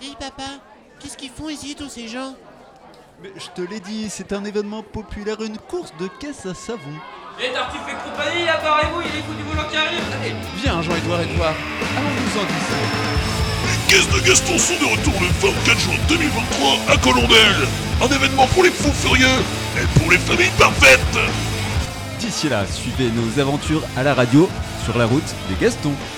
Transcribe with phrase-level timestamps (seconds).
[0.00, 0.44] Dis papa,
[1.00, 2.34] qu'est-ce qu'ils font ici tous ces gens?
[3.20, 6.94] Mais je te l'ai dit, c'est un événement populaire, une course de caisse à savon.
[7.40, 11.22] Et Tartuffe et compagnie, apparez-vous, il est fou du volant qui arrive Allez Viens Jean-Edouard
[11.22, 11.54] Edouard,
[11.96, 13.08] allons-nous en discuter.
[13.66, 17.66] Les caisses de Gaston sont de retour le 24 juin 2023 à Colombelle.
[18.00, 19.26] Un événement pour les fous furieux
[19.76, 21.00] et pour les familles parfaites.
[22.20, 24.48] D'ici là, suivez nos aventures à la radio
[24.84, 25.94] sur la route des Gastons.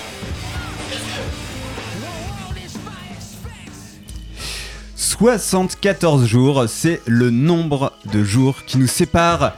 [5.21, 9.53] 74 jours, c'est le nombre de jours qui nous séparent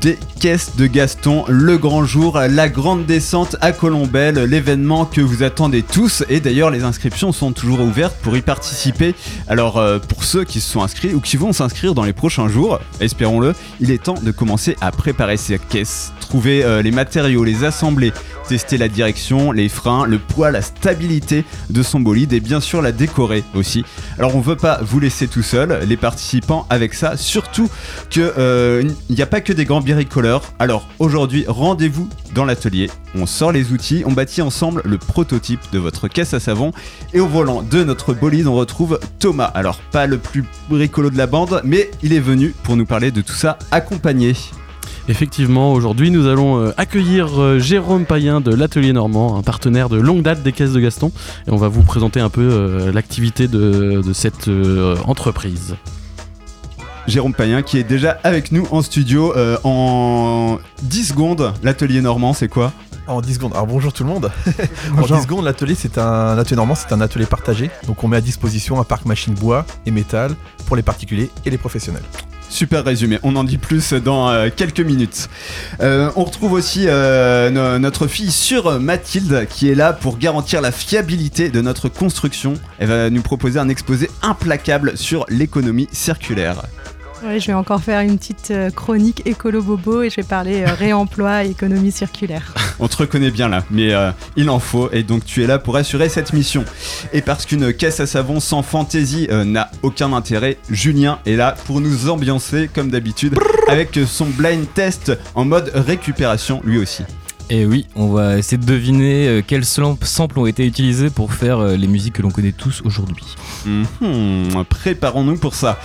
[0.00, 5.42] des caisses de Gaston, le grand jour, la grande descente à Colombelle, l'événement que vous
[5.42, 6.24] attendez tous.
[6.30, 9.14] Et d'ailleurs, les inscriptions sont toujours ouvertes pour y participer.
[9.46, 12.48] Alors, euh, pour ceux qui se sont inscrits ou qui vont s'inscrire dans les prochains
[12.48, 17.44] jours, espérons-le, il est temps de commencer à préparer ces caisses, trouver euh, les matériaux,
[17.44, 18.12] les assembler,
[18.48, 22.82] tester la direction, les freins, le poids, la stabilité de son bolide et bien sûr
[22.82, 23.84] la décorer aussi.
[24.18, 27.16] Alors, on veut pas vous laisser tout seul, les participants, avec ça.
[27.16, 27.68] Surtout
[28.10, 30.42] que euh, il n'y a pas que des grands bricoleurs.
[30.58, 32.90] Alors aujourd'hui, rendez-vous dans l'atelier.
[33.14, 36.72] On sort les outils, on bâtit ensemble le prototype de votre caisse à savon.
[37.12, 39.50] Et au volant de notre bolide, on retrouve Thomas.
[39.54, 43.10] Alors pas le plus bricolo de la bande, mais il est venu pour nous parler
[43.10, 44.34] de tout ça accompagné.
[45.08, 49.98] Effectivement, aujourd'hui nous allons euh, accueillir euh, Jérôme Payen de l'Atelier Normand, un partenaire de
[49.98, 51.12] longue date des caisses de Gaston,
[51.46, 54.48] et on va vous présenter un peu euh, l'activité de, de cette
[55.06, 55.74] entreprise.
[57.06, 61.52] Jérôme Payen qui est déjà avec nous en studio euh, en 10 secondes.
[61.62, 62.72] L'atelier normand, c'est quoi?
[63.06, 63.52] En 10 secondes.
[63.52, 64.30] Alors bonjour tout le monde.
[64.96, 67.70] en 10 secondes, l'atelier c'est un atelier normand, c'est un atelier partagé.
[67.86, 70.34] Donc on met à disposition un parc machine bois et métal
[70.66, 72.04] pour les particuliers et les professionnels.
[72.50, 75.28] Super résumé, on en dit plus dans euh, quelques minutes.
[75.80, 80.60] Euh, on retrouve aussi euh, no- notre fille sûre Mathilde qui est là pour garantir
[80.60, 82.54] la fiabilité de notre construction.
[82.78, 86.62] Elle va nous proposer un exposé implacable sur l'économie circulaire.
[87.24, 90.62] Ouais, je vais encore faire une petite euh, chronique écolo bobo et je vais parler
[90.62, 92.52] euh, réemploi et économie circulaire.
[92.78, 95.58] On te reconnaît bien là, mais euh, il en faut et donc tu es là
[95.58, 96.64] pour assurer cette mission.
[97.14, 101.54] Et parce qu'une caisse à savon sans fantaisie euh, n'a aucun intérêt, Julien est là
[101.64, 103.38] pour nous ambiancer comme d'habitude
[103.68, 107.04] avec son blind test en mode récupération lui aussi.
[107.50, 111.58] Et oui, on va essayer de deviner euh, quels samples ont été utilisés pour faire
[111.58, 113.26] euh, les musiques que l'on connaît tous aujourd'hui.
[113.66, 115.78] Mhm, Préparons-nous pour ça.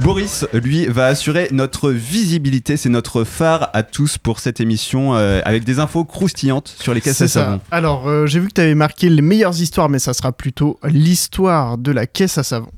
[0.00, 2.76] Boris, lui, va assurer notre visibilité.
[2.76, 7.00] C'est notre phare à tous pour cette émission euh, avec des infos croustillantes sur les
[7.00, 7.60] caisses à savon.
[7.70, 10.78] Alors, euh, j'ai vu que tu avais marqué les meilleures histoires, mais ça sera plutôt
[10.84, 12.68] l'histoire de la caisse à savon.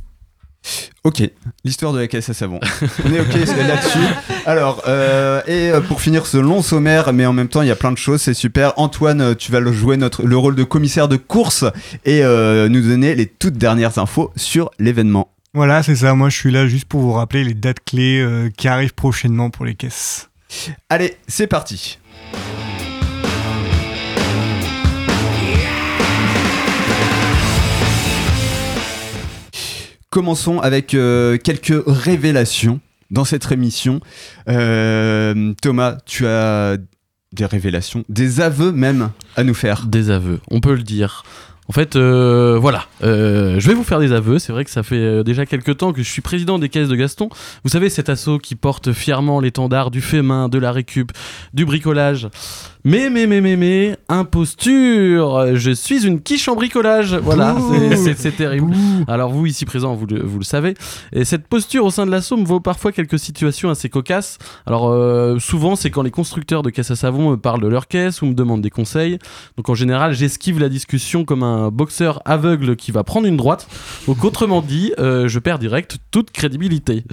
[1.05, 1.23] Ok,
[1.65, 2.61] l'histoire de la caisse à savon.
[3.05, 3.99] On est ok là-dessus.
[4.47, 7.71] Alors, euh, et euh, pour finir ce long sommaire, mais en même temps il y
[7.71, 8.73] a plein de choses, c'est super.
[8.77, 11.65] Antoine, euh, tu vas jouer notre, le rôle de commissaire de course
[12.05, 15.29] et euh, nous donner les toutes dernières infos sur l'événement.
[15.55, 16.15] Voilà, c'est ça.
[16.15, 19.51] Moi, je suis là juste pour vous rappeler les dates clés euh, qui arrivent prochainement
[19.51, 20.29] pour les caisses.
[20.89, 21.99] Allez, c'est parti.
[30.11, 32.81] Commençons avec euh, quelques révélations
[33.11, 34.01] dans cette émission.
[34.49, 36.79] Euh, Thomas, tu as
[37.33, 39.85] des révélations, des aveux même à nous faire.
[39.87, 41.25] Des aveux, on peut le dire.
[41.69, 44.39] En fait, euh, voilà, Euh, je vais vous faire des aveux.
[44.39, 46.97] C'est vrai que ça fait déjà quelques temps que je suis président des caisses de
[46.97, 47.29] Gaston.
[47.63, 51.13] Vous savez, cet assaut qui porte fièrement l'étendard du fait main, de la récup,
[51.53, 52.29] du bricolage.
[52.85, 57.57] Mais, mais, mais, mais, mais, imposture Je suis une quiche en bricolage Voilà,
[57.97, 58.75] c'est- terrible.
[59.09, 60.75] Alors vous, ici présents, vous le, vous le savez.
[61.13, 64.39] Et cette posture au sein de l'assaut me vaut parfois quelques situations assez cocasses.
[64.67, 67.89] Alors euh, souvent, c'est quand les constructeurs de caisses à savon me parlent de leur
[67.89, 69.19] caisse ou me demandent des conseils.
[69.57, 73.67] Donc en général, j'esquive la discussion comme un boxeur aveugle qui va prendre une droite.
[74.07, 77.05] Donc autrement dit, euh, je perds direct toute crédibilité.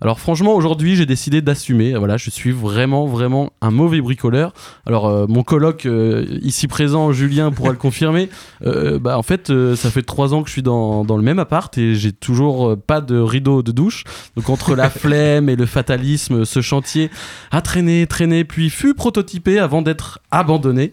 [0.00, 1.94] Alors franchement, aujourd'hui, j'ai décidé d'assumer.
[1.96, 4.52] Voilà, je suis vraiment, vraiment un mauvais bricoleur.
[4.86, 8.28] Alors euh, mon coloc euh, ici présent, Julien, pourra le confirmer.
[8.64, 11.22] Euh, bah en fait, euh, ça fait trois ans que je suis dans, dans le
[11.22, 14.04] même appart et j'ai toujours euh, pas de rideau de douche.
[14.36, 17.10] Donc entre la flemme et le fatalisme, ce chantier
[17.50, 20.92] a traîné, traîné, puis fut prototypé avant d'être abandonné.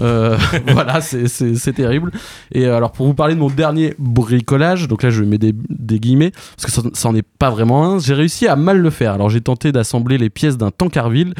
[0.00, 0.36] Euh,
[0.68, 2.12] voilà, c'est- terrible.
[2.52, 5.54] Et euh, alors pour vous parler de mon dernier bricolage, donc là je mets des,
[5.70, 7.98] des guillemets parce que ça, ça en est pas vraiment un.
[7.98, 9.12] J'ai réussi à mal le faire.
[9.14, 11.34] Alors j'ai tenté d'assembler les pièces d'un tankerville.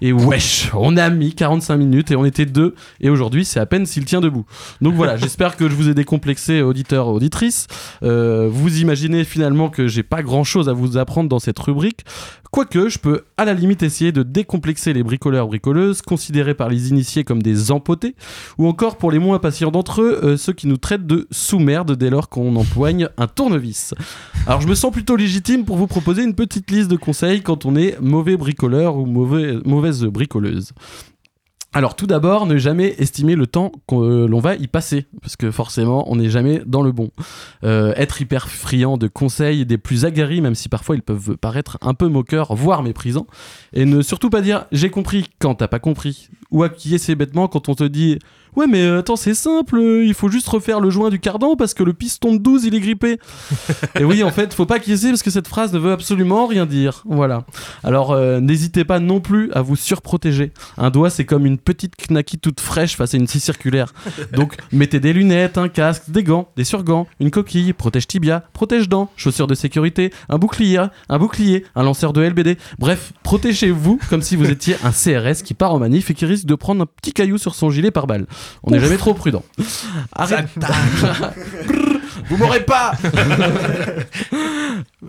[0.00, 2.74] Et wesh, on a mis 45 minutes et on était deux.
[3.00, 4.44] Et aujourd'hui, c'est à peine s'il tient debout.
[4.80, 7.66] Donc voilà, j'espère que je vous ai décomplexé, auditeurs, auditrices.
[8.02, 12.04] Euh, vous imaginez finalement que j'ai pas grand chose à vous apprendre dans cette rubrique.
[12.50, 16.88] Quoique, je peux à la limite essayer de décomplexer les bricoleurs bricoleuses, considérés par les
[16.88, 18.14] initiés comme des empotés,
[18.56, 21.96] ou encore pour les moins patients d'entre eux, euh, ceux qui nous traitent de sous-merde
[21.96, 23.94] dès lors qu'on empoigne un tournevis.
[24.46, 27.66] Alors je me sens plutôt légitime pour vous proposer une petite liste de conseils quand
[27.66, 30.72] on est mauvais bricoleur ou mauvais, mauvaise bricoleuse.
[31.74, 35.50] Alors tout d'abord, ne jamais estimer le temps que l'on va y passer, parce que
[35.50, 37.10] forcément, on n'est jamais dans le bon.
[37.62, 41.76] Euh, être hyper friand de conseils des plus aguerris, même si parfois ils peuvent paraître
[41.82, 43.26] un peu moqueurs, voire méprisants,
[43.74, 47.68] et ne surtout pas dire j'ai compris quand t'as pas compris, ou acquiescer bêtement quand
[47.68, 48.18] on te dit
[48.56, 51.56] ouais mais euh, attends c'est simple, euh, il faut juste refaire le joint du cardan
[51.56, 53.18] parce que le piston de 12 il est grippé.
[53.98, 56.66] et oui en fait, faut pas acquiescer parce que cette phrase ne veut absolument rien
[56.66, 57.02] dire.
[57.06, 57.44] Voilà.
[57.84, 60.52] Alors euh, n'hésitez pas non plus à vous surprotéger.
[60.76, 63.92] Un doigt c'est comme une petite knacky toute fraîche face à une scie circulaire.
[64.32, 68.88] Donc mettez des lunettes, un casque, des gants, des surgants, une coquille, protège tibia, protège
[68.88, 72.58] dents, chaussures de sécurité, un bouclier, un bouclier, un lanceur de LBD.
[72.78, 76.46] Bref, protégez-vous comme si vous étiez un CRS qui part en manif et qui risque
[76.46, 78.26] de prendre un petit caillou sur son gilet par balle.
[78.62, 79.42] On n'est jamais trop prudent.
[80.12, 80.48] Arrête.
[82.28, 82.92] Vous m'aurez pas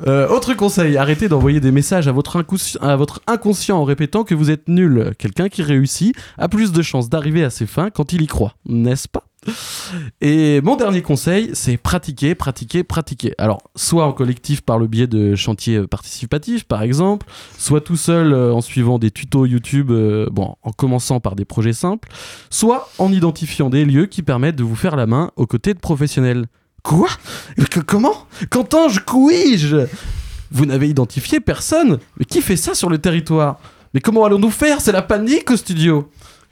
[0.08, 4.24] Euh, Autre conseil, arrêtez d'envoyer des messages à votre, incous- à votre inconscient en répétant
[4.24, 5.14] que vous êtes nul.
[5.18, 8.56] Quelqu'un qui réussit a plus de chances d'arriver à ses fins quand il y croit,
[8.66, 9.24] n'est-ce pas?
[10.22, 13.34] Et mon dernier conseil, c'est pratiquer, pratiquer, pratiquer.
[13.38, 17.26] Alors, soit en collectif par le biais de chantiers euh, participatifs, par exemple,
[17.58, 21.74] soit tout seul euh, en suivant des tutos YouTube, euh, en commençant par des projets
[21.74, 22.10] simples,
[22.50, 25.80] soit en identifiant des lieux qui permettent de vous faire la main aux côtés de
[25.80, 26.48] professionnels.
[26.84, 27.10] Quoi?
[27.86, 28.26] Comment?
[28.50, 29.88] Qu'entends-je couis-je
[30.52, 32.00] Vous n'avez identifié personne?
[32.18, 33.60] Mais qui fait ça sur le territoire?
[33.94, 34.82] Mais comment allons-nous faire?
[34.82, 36.10] C'est la panique au studio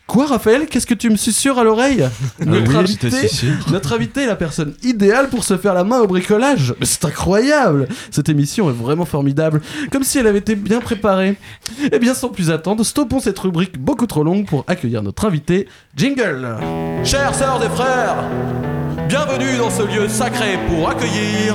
[0.08, 0.68] Quoi, Raphaël?
[0.68, 2.08] Qu'est-ce que tu me susurres à l'oreille?
[2.40, 5.84] Notre, oui, je te invité, notre invité est la personne idéale pour se faire la
[5.84, 6.74] main au bricolage.
[6.80, 7.90] Mais c'est incroyable!
[8.10, 9.62] Cette émission est vraiment formidable,
[9.92, 11.36] comme si elle avait été bien préparée.
[11.92, 15.68] Eh bien, sans plus attendre, stoppons cette rubrique beaucoup trop longue pour accueillir notre invité,
[15.96, 16.56] Jingle!
[17.04, 18.24] Chères sœurs et frères,
[19.10, 21.54] bienvenue dans ce lieu sacré pour accueillir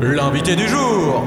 [0.00, 1.24] l'invité du jour.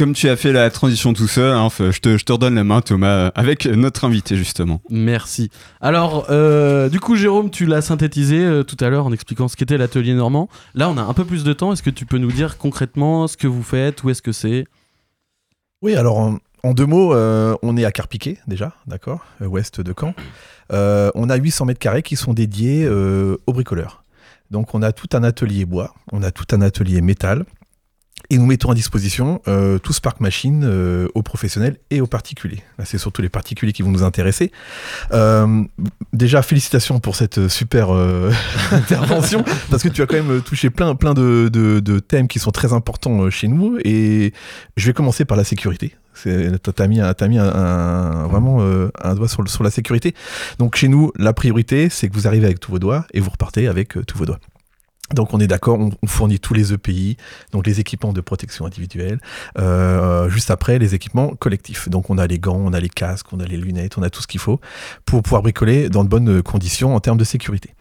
[0.00, 2.64] Comme tu as fait la transition tout seul, hein, je, te, je te redonne la
[2.64, 4.80] main Thomas, avec notre invité justement.
[4.88, 5.50] Merci.
[5.82, 9.56] Alors, euh, du coup, Jérôme, tu l'as synthétisé euh, tout à l'heure en expliquant ce
[9.56, 10.48] qu'était l'atelier normand.
[10.72, 11.74] Là, on a un peu plus de temps.
[11.74, 14.64] Est-ce que tu peux nous dire concrètement ce que vous faites, où est-ce que c'est?
[15.82, 19.82] Oui, alors en, en deux mots, euh, on est à Carpiquet déjà, d'accord, euh, ouest
[19.82, 20.14] de Caen.
[20.72, 24.04] Euh, on a 800 mètres carrés qui sont dédiés euh, aux bricoleurs.
[24.50, 27.44] Donc on a tout un atelier bois, on a tout un atelier métal.
[28.32, 32.62] Et nous mettons à disposition euh, tout Spark Machine euh, aux professionnels et aux particuliers.
[32.84, 34.52] C'est surtout les particuliers qui vont nous intéresser.
[35.12, 35.64] Euh,
[36.12, 38.30] déjà, félicitations pour cette super euh,
[38.70, 42.38] intervention, parce que tu as quand même touché plein, plein de, de- de thèmes qui
[42.38, 43.78] sont très importants euh, chez nous.
[43.84, 44.32] Et
[44.76, 45.96] je vais commencer par la sécurité.
[46.22, 50.14] T'as mis, t'as mis un- vraiment euh, un doigt sur, sur la sécurité.
[50.58, 53.30] Donc chez nous, la priorité, c'est que vous arrivez avec tous vos doigts et vous
[53.30, 54.38] repartez avec tous vos doigts.
[55.14, 57.16] Donc on est d'accord, on, fournit tous les EPI,
[57.52, 59.20] donc les équipements de protection individuelle,
[59.58, 61.88] euh, juste après les équipements collectifs.
[61.88, 64.10] Donc on a les gants, on a les casques, on a les lunettes, on a
[64.10, 64.60] tout ce qu'il faut
[65.04, 67.74] pour pouvoir bricoler dans de bonnes conditions en termes de sécurité.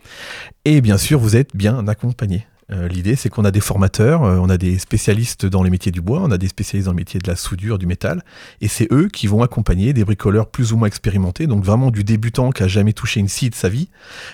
[0.66, 2.46] Et bien sûr, vous êtes bien accompagné.
[2.72, 5.92] Euh, L'idée, c'est qu'on a des formateurs, euh, on a des spécialistes dans les métiers
[5.92, 8.24] du bois, on a des spécialistes dans le métier de la soudure, du métal,
[8.62, 12.04] et c'est eux qui vont accompagner des bricoleurs plus ou moins expérimentés, donc vraiment du
[12.04, 13.90] débutant qui a jamais touché une scie de sa vie,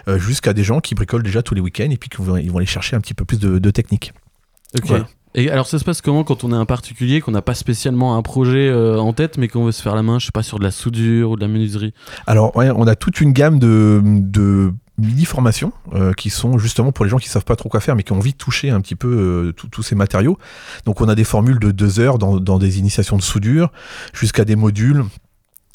[0.07, 2.51] euh, jusqu'à des gens qui bricolent déjà tous les week-ends et puis qui vont, ils
[2.51, 4.13] vont aller chercher un petit peu plus de, de technique.
[4.77, 4.87] Ok.
[4.87, 5.07] Voilà.
[5.37, 8.15] Et alors, ça se passe comment quand on est un particulier, qu'on n'a pas spécialement
[8.17, 10.43] un projet euh, en tête, mais qu'on veut se faire la main, je sais pas,
[10.43, 11.93] sur de la soudure ou de la menuiserie?
[12.25, 17.05] Alors, ouais, on a toute une gamme de, de mini-formations euh, qui sont justement pour
[17.05, 18.81] les gens qui savent pas trop quoi faire mais qui ont envie de toucher un
[18.81, 20.37] petit peu euh, tous ces matériaux.
[20.85, 23.71] Donc, on a des formules de deux heures dans, dans des initiations de soudure
[24.13, 25.03] jusqu'à des modules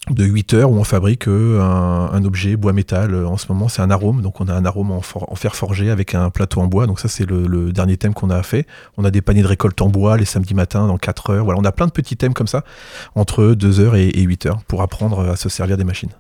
[0.09, 3.15] de 8 heures où on fabrique euh, un, un objet bois-métal.
[3.15, 4.23] Euh, En ce moment, c'est un arôme.
[4.23, 6.87] Donc, on a un arôme en fer forgé avec un plateau en bois.
[6.87, 8.67] Donc, ça, c'est le, le dernier thème qu'on a fait.
[8.97, 11.45] On a des paniers de récolte en bois les samedis matins dans 4 heures.
[11.45, 12.65] Voilà, on a plein de petits thèmes comme ça
[13.15, 16.11] entre 2 heures et, et 8 heures pour apprendre à se servir des machines.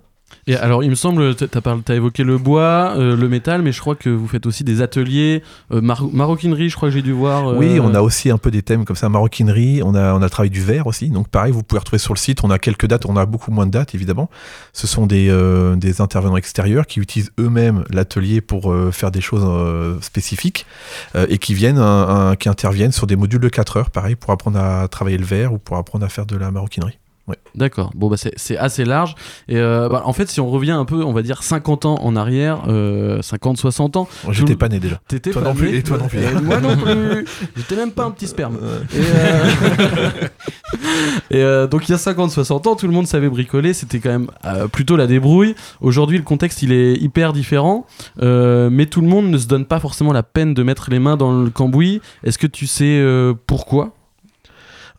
[0.47, 3.80] Et alors, il me semble, tu as, évoqué le bois, euh, le métal, mais je
[3.80, 5.42] crois que vous faites aussi des ateliers,
[5.73, 7.49] euh, mar- maroquinerie, je crois que j'ai dû voir.
[7.50, 10.18] euh, Oui, on a aussi un peu des thèmes comme ça, maroquinerie, on a, on
[10.23, 12.50] a le travail du verre aussi, donc pareil, vous pouvez retrouver sur le site, on
[12.50, 14.30] a quelques dates, on a beaucoup moins de dates évidemment.
[14.73, 19.20] Ce sont des, euh, des intervenants extérieurs qui utilisent eux-mêmes l'atelier pour euh, faire des
[19.20, 20.66] choses euh, spécifiques
[21.14, 24.16] euh, et qui viennent, un- un- qui interviennent sur des modules de 4 heures, pareil,
[24.16, 26.99] pour apprendre à travailler le verre ou pour apprendre à faire de la maroquinerie.
[27.29, 27.37] Ouais.
[27.55, 27.93] D'accord.
[27.95, 29.15] Bon, bah, c'est assez large.
[29.49, 31.95] Et euh, bah, en fait, si on revient un peu, on va dire 50 ans
[32.00, 34.09] en arrière, euh, 50, 60 ans.
[34.25, 35.00] Moi, J'étais pas né déjà.
[35.07, 35.77] T'étais pas non plus, né.
[35.79, 36.19] et toi non plus.
[36.19, 37.25] Et moi non plus.
[37.57, 38.59] J'étais même pas un petit sperme.
[38.93, 40.11] Et, euh,
[41.31, 43.75] et, euh, donc il y a 50, 60 ans, tout le monde savait bricoler.
[43.75, 45.55] C'était quand même euh, plutôt la débrouille.
[45.81, 47.87] Aujourd'hui, le contexte il est hyper différent.
[48.23, 50.99] Euh, mais tout le monde ne se donne pas forcément la peine de mettre les
[50.99, 52.00] mains dans le cambouis.
[52.25, 53.93] Est-ce que tu sais euh, pourquoi?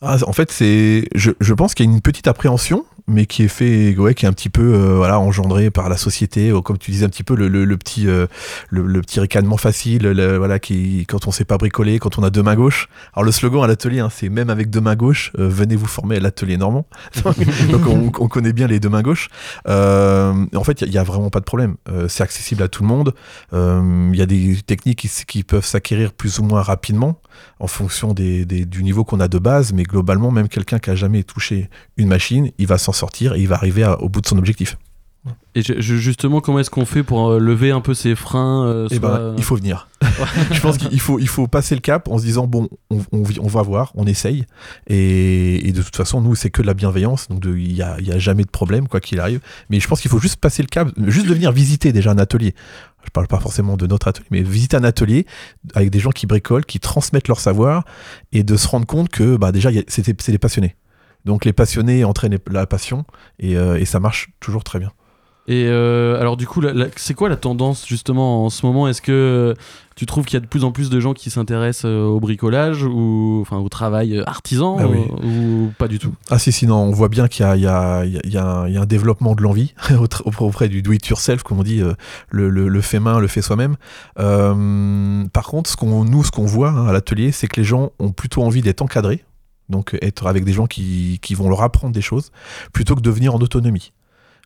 [0.01, 3.43] Ah, en fait, c'est, je, je pense qu'il y a une petite appréhension, mais qui
[3.43, 6.77] est fait, ouais, qui est un petit peu, euh, voilà, engendré par la société, comme
[6.77, 8.27] tu disais un petit peu le, le, petit, euh,
[8.69, 12.29] le, petit ricanement facile, le- voilà, qui, quand on sait pas bricoler, quand on a
[12.29, 12.87] deux mains gauches.
[13.13, 15.87] Alors le slogan à l'atelier, hein, c'est même avec deux mains gauches, euh, venez vous
[15.87, 16.85] former à l'atelier normand.
[17.23, 19.29] Donc on, on connaît bien les deux mains gauches.
[19.67, 21.75] En fait, il y, a vraiment pas de problème.
[22.07, 23.13] C'est accessible à tout le monde.
[23.51, 27.19] Il y a des techniques qui, peuvent s'acquérir plus ou moins rapidement
[27.59, 30.95] en fonction des- du niveau qu'on a de base, mais globalement, même quelqu'un qui a
[30.95, 34.21] jamais touché une machine, il va s'en sortir et il va arriver à- au bout
[34.21, 34.77] de son objectif.
[35.53, 38.97] Et justement, comment est-ce qu'on fait pour euh, lever un peu ces freins euh, Eh
[38.97, 39.87] ben, il faut venir.
[40.51, 43.21] je pense qu'il faut, il faut passer le cap en se disant bon, on, on
[43.21, 44.45] vi- on va voir, on essaye.
[44.87, 47.97] Et, et de toute façon, nous, c'est que de la bienveillance, donc il n'y a,
[47.99, 49.41] il y a jamais de problème, quoi qu'il arrive.
[49.69, 52.17] Mais je pense qu'il faut juste passer le cap, juste de venir visiter déjà un
[52.17, 52.55] atelier.
[53.03, 55.27] Je parle pas forcément de notre atelier, mais visiter un atelier
[55.75, 57.83] avec des gens qui bricolent, qui transmettent leur savoir,
[58.31, 60.75] et de se rendre compte que bah, déjà, c'est des passionnés.
[61.25, 63.05] Donc les passionnés entraînent la passion,
[63.39, 64.91] et, euh, et ça marche toujours très bien.
[65.47, 66.61] Et euh, alors du coup,
[66.97, 68.87] c'est quoi la tendance justement en ce moment?
[68.87, 69.55] Est-ce que
[69.95, 72.19] tu trouves qu'il y a de plus en plus de gens qui s'intéressent euh, au
[72.19, 74.99] bricolage ou enfin au travail artisan Ah oui.
[75.25, 76.13] ou pas du tout?
[76.29, 79.41] Ah si, sinon on voit bien qu'il y a, y, y y un- développement de
[79.41, 79.73] l'envie
[80.39, 81.81] auprès- du do-it-yourself, comme on dit,
[82.29, 83.77] le, le- le fait main, le fait soi-même.
[84.19, 87.65] Euh, par contre, ce qu'on, nous, ce qu'on voit hein, à l'atelier, c'est que les
[87.65, 89.23] gens ont plutôt envie d'être encadrés,
[89.71, 92.31] donc être avec des gens qui, vont leur apprendre des choses,
[92.73, 93.93] plutôt que de venir en autonomie.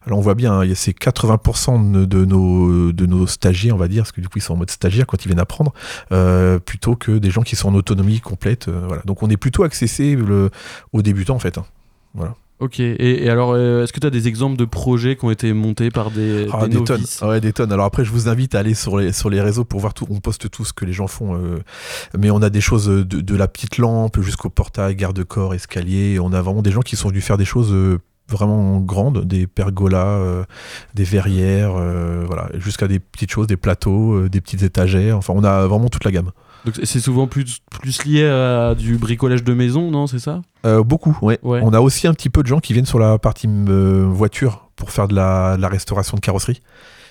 [0.05, 3.87] Alors on voit bien, hein, il y a ces 80% de, nos, stagiaires, on va
[3.87, 5.73] dire, parce que du coup ils sont en mode stagiaire quand ils viennent apprendre,
[6.11, 8.67] euh, plutôt que des gens qui sont en autonomie complète.
[8.67, 8.99] euh.
[9.05, 10.51] Donc on est plutôt accessible
[10.93, 11.57] aux débutants en fait.
[11.57, 11.65] hein.
[12.13, 12.35] Voilà.
[12.59, 12.79] Ok.
[12.79, 15.51] Et, et alors, euh, est-ce que tu as des exemples de projets qui ont été
[15.51, 17.03] montés par des, Ah, des des tonnes.
[17.23, 17.71] ouais, des tonnes.
[17.73, 20.07] Alors après, je vous invite à aller sur les, sur les réseaux pour voir tout.
[20.09, 21.35] On poste tout ce que les gens font.
[21.35, 21.59] euh,
[22.17, 26.17] mais on a des choses de, de la petite lampe jusqu'au portail, garde-corps, escalier.
[26.21, 29.47] On a vraiment des gens qui sont venus faire des choses euh, vraiment grandes, des
[29.47, 30.43] pergolas, euh,
[30.93, 35.17] des verrières, euh, voilà, jusqu'à des petites choses, des plateaux, euh, des petites étagères.
[35.17, 36.31] Enfin, on a vraiment toute la gamme.
[36.65, 40.41] Donc c'est souvent plus, plus lié à du bricolage de maison, non C'est ça?
[40.65, 41.39] Euh, beaucoup, ouais.
[41.43, 41.59] Ouais.
[41.63, 44.69] On a aussi un petit peu de gens qui viennent sur la partie euh, voiture
[44.75, 46.61] pour faire de la, de la restauration de carrosserie.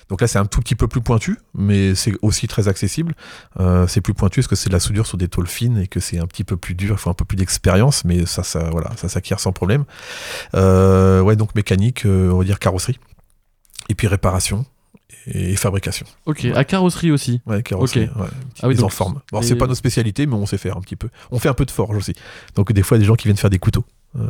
[0.09, 3.15] Donc là, c'est un tout petit peu plus pointu, mais c'est aussi très accessible.
[3.59, 5.87] Euh, c'est plus pointu parce que c'est de la soudure sur des tôles fines et
[5.87, 6.95] que c'est un petit peu plus dur.
[6.95, 9.85] Il faut un peu plus d'expérience, mais ça, ça, voilà, ça s'acquiert sans problème.
[10.55, 12.99] Euh, ouais, donc mécanique, euh, on va dire carrosserie,
[13.89, 14.65] et puis réparation
[15.27, 16.05] et fabrication.
[16.25, 16.45] Ok.
[16.55, 17.41] À carrosserie aussi.
[17.45, 18.21] Ouais, carrosserie, Ok.
[18.21, 18.27] ouais,
[18.61, 19.21] Ah oui, mise donc- en forme.
[19.31, 21.09] Bon, et- c'est pas nos spécialités, mais on sait faire un petit peu.
[21.31, 22.13] On fait un peu de forge aussi.
[22.55, 23.85] Donc des fois, des gens qui viennent faire des couteaux
[24.19, 24.27] euh,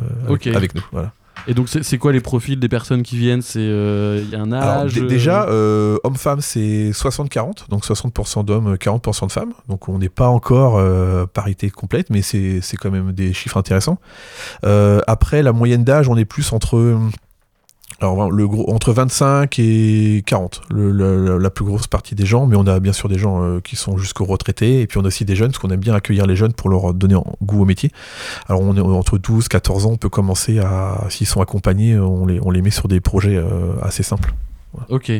[0.54, 0.82] avec, nous.
[0.92, 1.12] Voilà.
[1.46, 3.42] Et donc c'est c'est quoi les profils des personnes qui viennent?
[3.42, 7.84] C'est euh, il y a un Alors, âge euh, déjà, euh, homme-femme, c'est 60-40, donc
[7.84, 9.52] 60% d'hommes, 40% de femmes.
[9.68, 13.58] Donc on n'est pas encore euh, parité complète, mais c'est c'est quand même des chiffres
[13.58, 13.98] intéressants.
[14.64, 16.98] Euh, après, la moyenne d'âge, on est plus entre...
[18.00, 22.46] Alors, le gros, entre 25 et 40, le- le- la plus grosse partie des gens,
[22.46, 25.04] mais on a bien sûr des gens euh, qui sont jusqu'aux retraités, et puis on
[25.04, 27.24] a aussi des jeunes, parce qu'on aime bien accueillir les jeunes pour leur donner en-
[27.42, 27.90] goût au métier.
[28.48, 32.26] Alors on est entre 12 14 ans, on peut commencer à, s'ils sont accompagnés, on
[32.26, 34.34] les, on les met sur des projets euh, assez simples.
[34.90, 35.10] Ok.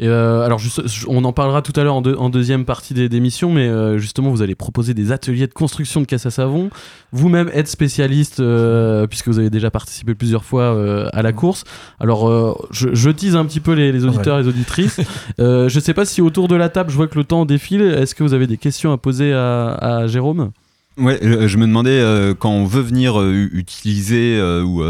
[0.00, 2.94] Et euh, alors, juste, on en parlera tout à l'heure en, deux- en deuxième partie
[2.94, 6.30] des d'émission, mais euh, justement, vous allez proposer des ateliers de construction de caisse à
[6.30, 6.70] savon.
[7.12, 11.64] Vous-même êtes spécialiste, euh, puisque vous avez déjà participé plusieurs fois euh, à la course.
[11.98, 15.00] Alors, euh, je, je tease un petit peu les, les auditeurs et les auditrices.
[15.40, 17.82] Euh, je sais pas si autour de la table, je vois que le temps défile.
[17.82, 20.50] Est-ce que vous avez des questions à poser à, à Jérôme?
[20.98, 24.82] Ouais, euh, je me demandais euh, quand on veut venir euh, utiliser ou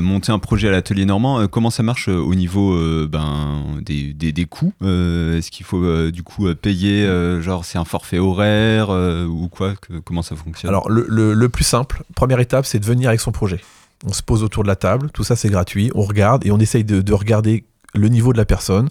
[0.00, 2.76] monter un projet à l'atelier normand, comment ça marche au niveau
[3.06, 7.06] ben, des, des, des coûts Est-ce qu'il faut du coup payer,
[7.42, 9.74] genre c'est un forfait horaire ou quoi
[10.04, 10.70] Comment ça fonctionne?
[10.70, 13.60] Alors le, le- plus simple, première étape, c'est de venir avec son projet.
[14.06, 16.58] On se pose autour de la table, tout ça c'est gratuit, on regarde et on
[16.58, 17.64] essaye de, de regarder
[17.94, 18.88] le niveau de la personne,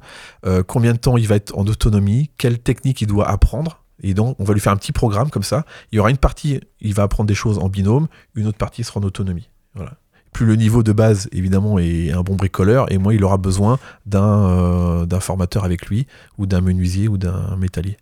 [0.68, 3.82] combien de temps il va être en autonomie, quelle technique il doit apprendre.
[4.02, 5.66] Et donc, on va lui faire un petit programme comme ça.
[5.92, 8.84] Il y aura une partie, il va apprendre des choses en binôme, une autre partie
[8.84, 9.50] sera en autonomie.
[9.76, 9.94] Voilà.
[10.32, 13.80] Plus le niveau de base, évidemment, est un bon bricoleur, et moins il aura besoin
[14.06, 16.06] d'un euh, d'un formateur avec lui,
[16.38, 17.98] ou d'un menuisier, ou d'un métallier.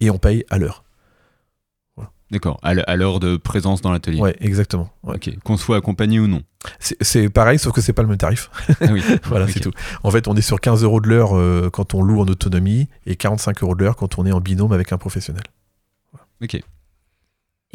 [0.00, 0.83] Et on paye à l'heure.
[2.30, 4.18] D'accord, à l'heure de présence dans l'atelier.
[4.20, 4.90] Ouais, exactement.
[5.04, 5.16] ouais.
[5.16, 6.42] Ok, qu'on soit accompagné ou non.
[6.78, 8.50] C'est- pareil, sauf que c'est pas le même tarif.
[8.80, 9.02] Ah oui.
[9.24, 9.72] voilà, c'est tout.
[10.02, 12.88] En fait, on est sur 15 euros de l'heure euh, quand on loue en autonomie
[13.06, 15.42] et 45 euros de l'heure quand on est en binôme avec un professionnel.
[16.42, 16.60] Ok.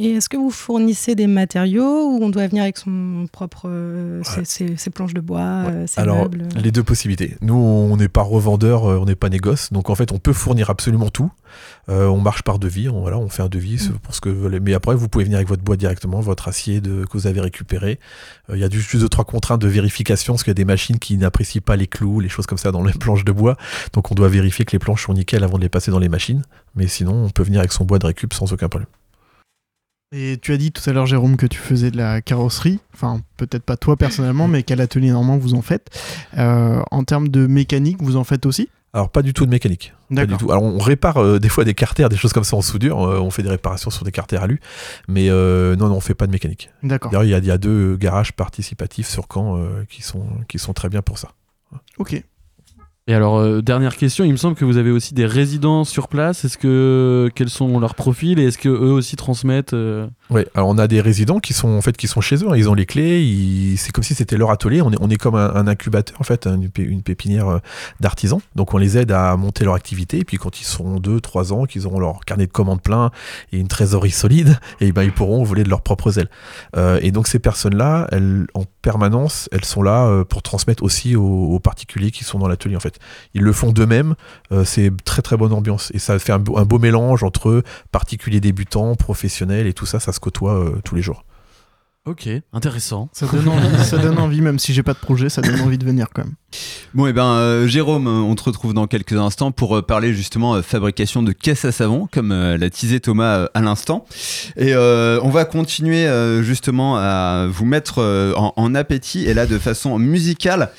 [0.01, 4.21] Et est-ce que vous fournissez des matériaux ou on doit venir avec son propre euh,
[4.23, 7.35] ses, ses- ses planches de bois, euh, ses Alors, meubles les deux possibilités.
[7.41, 9.73] Nous, on n'est pas revendeur, euh, on n'est pas négoce.
[9.73, 11.29] Donc, en fait, on peut fournir absolument tout.
[11.89, 12.87] Euh, on marche par devis.
[12.87, 14.61] On, voilà, on fait un devis c'est pour ce que vous voulez.
[14.61, 17.41] Mais après, vous pouvez venir avec votre bois directement, votre acier de, que vous avez
[17.41, 17.99] récupéré.
[18.49, 20.63] Euh, Il y a juste deux, trois contraintes de vérification parce qu'il y a des
[20.65, 23.57] machines qui n'apprécient pas les clous, les choses comme ça dans les planches de bois.
[23.91, 26.07] Donc, on doit vérifier que les planches sont nickel avant de les passer dans les
[26.09, 26.43] machines.
[26.75, 28.87] Mais sinon, on peut venir avec son bois de récup sans aucun problème.
[30.11, 32.79] Et tu as dit tout à l'heure, Jérôme, que tu faisais de la carrosserie.
[32.95, 35.89] Enfin, peut-être pas toi personnellement, mais quel atelier normand vous en faites.
[36.37, 38.69] Euh, en termes de mécanique, vous en faites aussi?
[38.91, 39.93] Alors, pas du tout de mécanique.
[40.15, 40.51] Pas du tout.
[40.51, 43.03] Alors, on répare euh, des fois des carters, des choses comme ça en soudure.
[43.07, 44.59] euh, on fait des réparations sur des carters alu.
[45.07, 46.71] Mais euh, non, non, on fait pas de mécanique.
[46.81, 47.11] D'accord.
[47.11, 50.57] D'ailleurs, il y, a- il y a deux garages participatifs sur Caen qui, sont, qui
[50.57, 51.33] sont très bien pour ça.
[51.99, 52.23] Ok.
[53.09, 56.09] Et alors, euh, dernière question, il me semble que vous avez aussi des résidents sur
[56.09, 56.45] place.
[56.45, 60.69] Est-ce que quels sont leurs profils et est-ce que eux aussi transmettent euh, Oui, alors
[60.69, 62.55] on a des résidents qui sont en fait qui sont chez eux, hein.
[62.55, 64.79] ils ont les clés, c'est comme si c'était leur atelier.
[64.83, 67.59] On est, on est comme un, incubateur en fait, un- une, pé- une pépinière euh,
[67.99, 68.39] d'artisans.
[68.55, 70.19] Donc on les aide à monter leur activité.
[70.19, 73.09] Et puis quand ils seront 2 trois ans, qu'ils auront leur carnet de commandes plein
[73.51, 76.29] et une trésorerie solide, et ben ils pourront voler de leurs propres ailes.
[76.77, 81.15] Euh, et donc ces personnes-là, elles en permanence, elles sont là euh, pour transmettre aussi
[81.15, 82.99] aux, particuliers qui sont dans l'atelier en fait.
[83.33, 84.13] Ils le font d'eux-mêmes.
[84.63, 89.65] c'est très très bonne ambiance et ça fait un beau, mélange entre particuliers débutants, professionnels
[89.67, 91.23] et tout ça, ça côtoie euh, tous les jours.
[92.05, 93.09] Ok, intéressant.
[93.11, 95.77] Ça donne envie, ça donne envie, même si j'ai pas de projet, ça donne envie
[95.77, 96.33] de venir quand même.
[96.95, 100.13] Bon, et ben, euh, Jérôme, euh, on te retrouve dans quelques instants pour euh, parler
[100.13, 104.05] justement euh, fabrication de caisses à savon, comme euh, l'a teasé Thomas euh, à l'instant.
[104.55, 109.35] Et euh, on va continuer euh, justement à vous mettre euh, en, en appétit, et
[109.35, 110.71] là de façon musicale,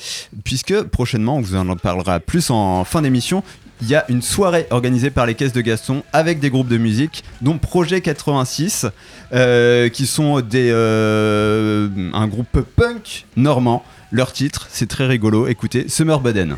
[0.42, 3.44] puisque prochainement, on vous en parlera plus en fin d'émission.
[3.82, 6.76] Il y a une soirée organisée par les caisses de Gaston avec des groupes de
[6.76, 8.86] musique, dont Projet 86,
[9.32, 13.82] euh, qui sont des, euh, un groupe punk normand.
[14.10, 15.46] Leur titre, c'est très rigolo.
[15.46, 16.56] Écoutez, Summer Baden.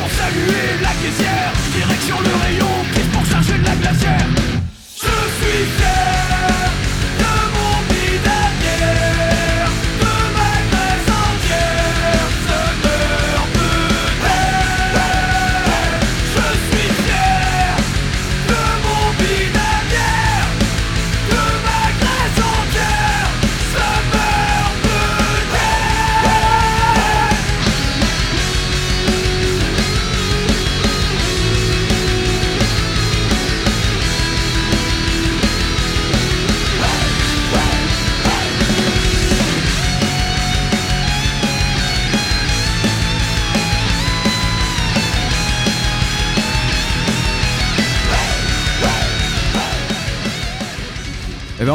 [0.00, 1.43] pour saluer la caissière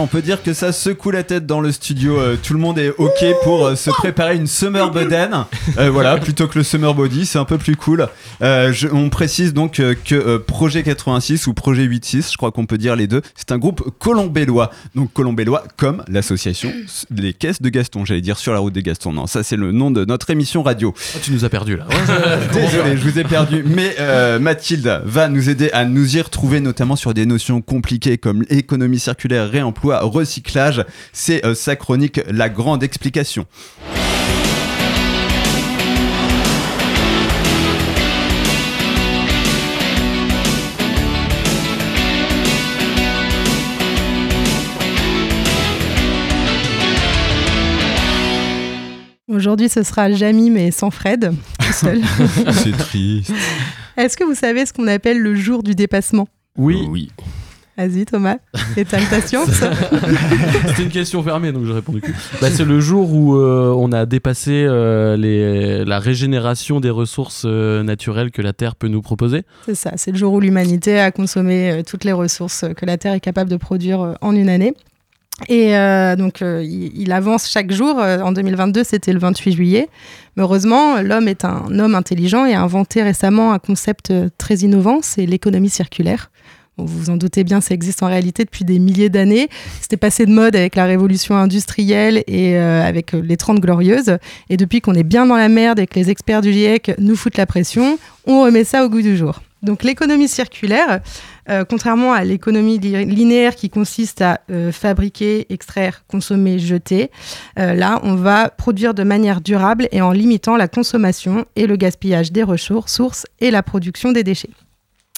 [0.02, 2.18] On peut dire que ça secoue la tête dans le studio.
[2.18, 5.46] Euh, tout le monde est ok pour euh, se préparer une summer bedaine.
[5.78, 8.08] Euh, voilà, plutôt que le summer body, c'est un peu plus cool.
[8.42, 9.74] Euh, je- on précise donc
[10.06, 13.58] que Projet 86 ou Projet 86, je crois qu'on peut dire les deux, c'est un
[13.58, 14.72] groupe colombellois.
[14.96, 16.72] Donc colombellois comme l'association
[17.14, 18.06] Les Caisses de Gaston.
[18.06, 19.12] J'allais dire sur la route des Gastons.
[19.12, 20.94] Non, ça c'est le nom de notre émission radio.
[21.16, 21.86] Ah, tu nous as perdu là.
[22.54, 23.64] Désolé, je vous ai perdu.
[23.66, 23.96] Mais
[24.40, 29.00] Mathilde va nous aider à nous y retrouver, notamment sur des notions compliquées comme économie
[29.00, 30.86] circulaire, réemploi, recyclage.
[31.14, 33.46] C'est euh, sa chronique La Grande Explication.
[49.30, 52.02] Aujourd'hui, ce sera Jamie, mais sans Fred, tout seul.
[52.52, 53.32] C'est triste.
[53.96, 56.28] Est-ce que vous savez ce qu'on appelle le jour du dépassement?
[56.58, 56.88] Oui.
[56.90, 57.12] Oui.
[57.80, 58.36] Vas-y, Thomas,
[59.26, 59.48] science.
[60.68, 62.12] C'était une question fermée, donc je réponds du coup.
[62.42, 67.44] Bah, c'est le jour où euh, on a dépassé euh, les, la régénération des ressources
[67.46, 69.44] euh, naturelles que la Terre peut nous proposer.
[69.66, 73.14] C'est ça, c'est le jour où l'humanité a consommé toutes les ressources que la Terre
[73.14, 74.74] est capable de produire en une année.
[75.48, 77.96] Et euh, donc, euh, il, il avance chaque jour.
[77.96, 79.88] En 2022, c'était le 28 juillet.
[80.36, 85.00] Mais heureusement, l'homme est un homme intelligent et a inventé récemment un concept très innovant,
[85.02, 86.30] c'est l'économie circulaire.
[86.86, 89.50] Vous vous en doutez bien, ça existe en réalité depuis des milliers d'années.
[89.82, 94.18] C'était passé de mode avec la révolution industrielle et euh, avec euh, les 30 glorieuses.
[94.50, 97.16] Et depuis qu'on est bien dans la merde et que les experts du GIEC nous
[97.16, 99.42] foutent la pression, on remet ça au goût du jour.
[99.62, 101.02] Donc l'économie circulaire,
[101.50, 104.40] euh, contrairement à l'économie li- linéaire qui consiste à
[104.72, 107.12] fabriquer, extraire, consommer, jeter,
[107.58, 112.32] là on va produire de manière durable et en limitant la consommation et le gaspillage
[112.32, 114.50] des ressources sources et la production des déchets.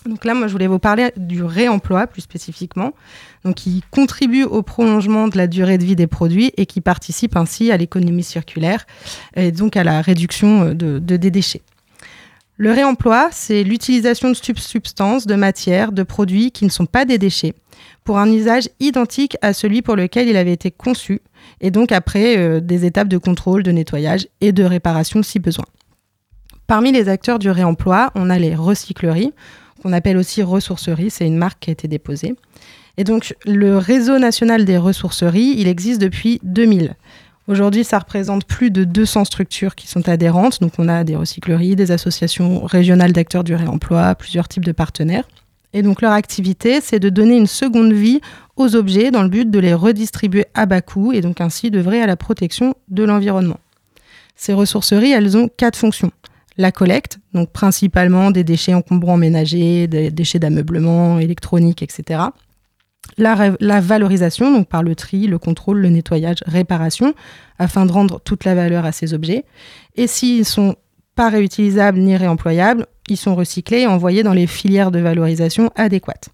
[0.05, 2.93] Donc là, moi, je voulais vous parler du réemploi plus spécifiquement,
[3.45, 7.35] donc qui contribue au prolongement de la durée de vie des produits et qui participe
[7.35, 8.87] ainsi à l'économie circulaire
[9.35, 11.61] et donc à la réduction euh, de, de- des déchets.
[12.57, 17.05] Le réemploi, c'est l'utilisation de sub- substances, de matières, de produits qui ne sont pas
[17.05, 17.53] des déchets
[18.03, 21.21] pour un usage identique à celui pour lequel il avait été conçu
[21.59, 25.65] et donc après euh, des étapes de contrôle, de nettoyage et de réparation si besoin.
[26.65, 29.33] Parmi les acteurs du réemploi, on a les recycleries,
[29.81, 32.35] qu'on appelle aussi ressourceries, c'est une marque qui a été déposée.
[32.97, 36.95] Et donc le réseau national des ressourceries, il existe depuis 2000.
[37.47, 40.61] Aujourd'hui, ça représente plus de 200 structures qui sont adhérentes.
[40.61, 45.27] Donc, on a des recycleries, des associations régionales d'acteurs du réemploi, plusieurs types de partenaires.
[45.73, 48.21] Et donc, leur activité, c'est de donner une seconde vie
[48.57, 52.01] aux objets dans le but de les redistribuer à bas coût et donc ainsi d'œuvrer
[52.01, 53.59] à la protection de l'environnement.
[54.35, 56.11] Ces ressourceries, elles ont quatre fonctions.
[56.61, 62.19] La collecte, donc principalement des déchets encombrants ménagers, des déchets d'ameublement, électronique, etc
[63.17, 67.13] la, valorisation, donc par le tri, le contrôle, le nettoyage, réparation,
[67.59, 69.45] afin de rendre toute la valeur à ces objets.
[69.95, 70.75] Et s'ils ne sont
[71.15, 76.29] pas réutilisables ni réemployables, ils sont recyclés et envoyés dans les filières de valorisation adéquates.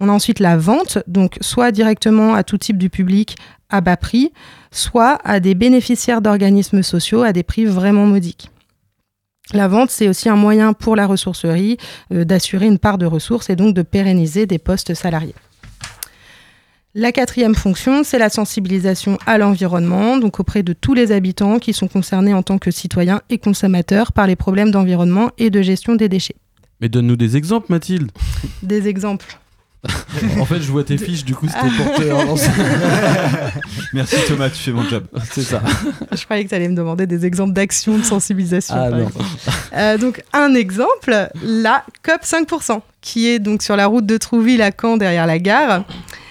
[0.00, 3.36] On a ensuite la vente, donc soit directement à tout type du public
[3.70, 4.32] à bas prix,
[4.70, 8.50] soit à des bénéficiaires d'organismes sociaux à des prix vraiment modiques.
[9.52, 11.76] La vente, c'est aussi un moyen pour la ressourcerie
[12.12, 15.34] euh, d'assurer une part de ressources et donc de pérenniser des postes salariés.
[16.96, 21.72] La quatrième fonction, c'est la sensibilisation à l'environnement, donc auprès de tous les habitants qui
[21.72, 25.96] sont concernés en tant que citoyens et consommateurs par les problèmes d'environnement et de gestion
[25.96, 26.36] des déchets.
[26.80, 28.12] Mais donne-nous des exemples, Mathilde.
[28.62, 29.38] Des exemples.
[30.40, 32.50] en fait, je vois tes fiches, du coup, c'était pour te relancer.
[33.92, 35.04] Merci Thomas, tu fais mon job.
[35.30, 35.62] C'est ça.
[36.12, 38.74] Je croyais que tu allais me demander des exemples d'actions de sensibilisation.
[38.76, 39.08] Ah par non.
[39.74, 44.62] Euh, donc un exemple, la COP 5%, qui est donc sur la route de Trouville
[44.62, 45.84] à Caen derrière la gare.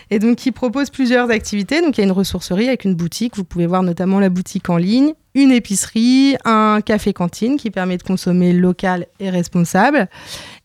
[0.09, 1.81] Et donc, qui propose plusieurs activités.
[1.81, 3.35] Donc, il y a une ressourcerie avec une boutique.
[3.35, 8.03] Vous pouvez voir notamment la boutique en ligne, une épicerie, un café-cantine qui permet de
[8.03, 10.07] consommer local et responsable,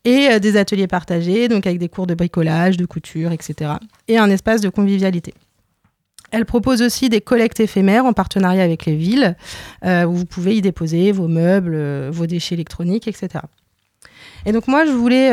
[0.05, 3.73] et euh, des ateliers partagés, donc avec des cours de bricolage, de couture, etc.
[4.07, 5.33] Et un espace de convivialité.
[6.31, 9.35] Elle propose aussi des collectes éphémères en partenariat avec les villes,
[9.83, 13.43] euh, où vous pouvez y déposer vos meubles, euh, vos déchets électroniques, etc.
[14.45, 15.31] Et donc moi, je voulais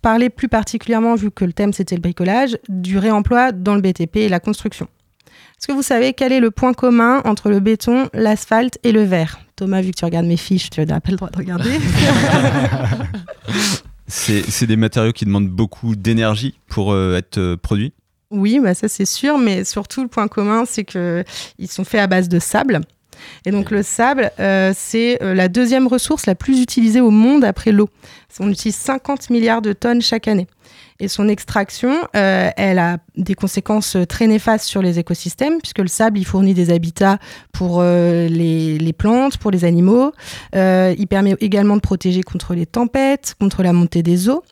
[0.00, 4.18] parler plus particulièrement, vu que le thème c'était le bricolage, du réemploi dans le BTP
[4.18, 4.86] et la construction.
[5.58, 9.02] Est-ce que vous savez quel est le point commun entre le béton, l'asphalte et le
[9.02, 9.40] verre?
[9.56, 11.70] Thomas, vu que tu regardes mes fiches, tu n'as pas le droit de regarder.
[14.06, 17.92] C'est des matériaux qui demandent beaucoup d'énergie pour euh, être euh, produits.
[18.30, 21.24] Oui, bah ça c'est sûr, mais surtout le point commun, c'est qu'ils
[21.68, 22.80] sont faits à base de sable.
[23.46, 27.70] Et donc le sable, euh, c'est la deuxième ressource la plus utilisée au monde après
[27.70, 27.88] l'eau.
[28.40, 30.48] On utilise 50 milliards de tonnes chaque année.
[31.08, 36.18] Son extraction, euh, elle a des conséquences très néfastes sur les écosystèmes, puisque le sable,
[36.18, 37.18] il fournit des habitats
[37.52, 40.12] pour euh, les, plantes, pour les animaux.
[40.54, 44.42] Euh, il permet également de protéger contre les tempêtes, contre la montée des eaux.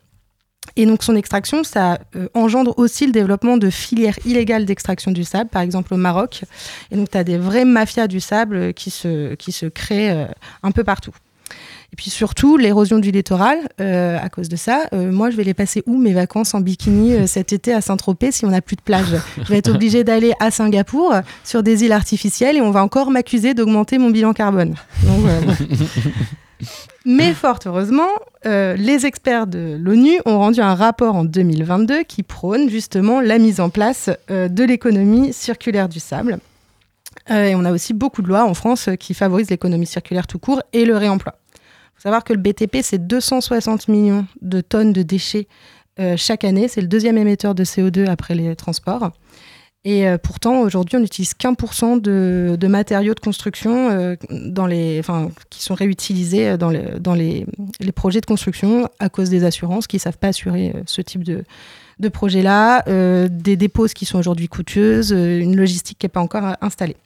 [0.77, 5.25] Et donc son extraction, ça euh, engendre aussi le développement de filières illégales d'extraction du
[5.25, 6.45] sable, par exemple au Maroc.
[6.91, 10.11] Et donc tu as des vraies mafias du sable euh, qui se, qui se créent
[10.11, 10.27] euh,
[10.63, 11.13] un peu partout.
[11.93, 15.45] Et puis surtout, l'érosion du littoral, euh, à cause de ça, euh, moi je vais
[15.45, 18.63] les passer où mes vacances en bikini euh, cet été à Saint-Tropez si on n'a
[18.63, 22.63] plus de plage Je vais être obligée d'aller à Singapour sur des îles artificielles et
[22.63, 24.75] on va encore m'accuser d'augmenter mon bilan carbone.
[25.05, 25.27] Donc.
[27.05, 28.09] Mais fort heureusement,
[28.47, 33.39] euh, les experts de l'ONU ont rendu un rapport en 2022 qui prône justement la
[33.39, 36.39] mise en place euh, de l'économie circulaire du sable.
[37.31, 40.39] Euh, et on a aussi beaucoup de lois en France qui favorisent l'économie circulaire tout
[40.39, 41.35] court et le réemploi.
[42.03, 45.47] Savoir que le BTP, c'est 260 millions de tonnes de déchets
[46.01, 46.67] euh, chaque année.
[46.67, 49.13] C'est le deuxième émetteur de CO2 après les transports.
[49.85, 54.67] Et euh, pourtant, aujourd'hui, on n'utilise qu'un pour cent de, matériaux de construction euh, dans
[54.67, 55.01] les,
[55.49, 57.47] qui sont réutilisés dans, dans les,
[57.79, 61.23] les projets de construction à cause des assurances qui ne savent pas assurer ce type
[61.23, 61.45] de,
[62.01, 62.83] de projet-là,
[63.29, 66.97] des dépôts qui sont aujourd'hui coûteuses, une logistique qui n'est pas encore installée.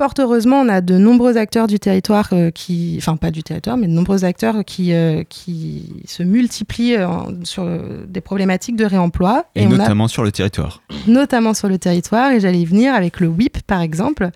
[0.00, 3.76] Fort heureusement, on a de nombreux acteurs du territoire euh, qui, enfin pas du territoire,
[3.76, 7.06] mais de nombreux acteurs qui, euh, qui se multiplient euh,
[7.44, 7.68] sur
[8.08, 9.44] des problématiques de réemploi.
[9.54, 10.80] Et, on a- notamment sur le territoire.
[11.06, 14.30] notamment sur le territoire, et j'allais y venir avec le WIP par exemple.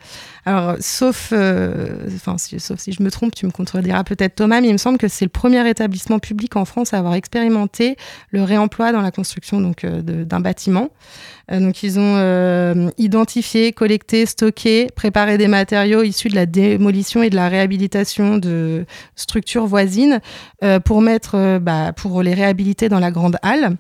[0.45, 4.69] Alors, sauf, enfin, si, sauf si je me trompe, tu me contrediras peut-être Thomas, mais
[4.69, 7.97] il me semble que c'est le premier établissement public en France à avoir expérimenté
[8.29, 10.91] le réemploi dans la construction donc, d'un bâtiment.
[11.51, 17.23] Euh, donc, ils ont euh, identifié, collecté, stocké, préparé des matériaux issus de la démolition
[17.23, 20.21] et de la réhabilitation de structures voisines
[20.63, 23.77] euh, pour, mettre, bah, pour les réhabiliter dans la grande halle.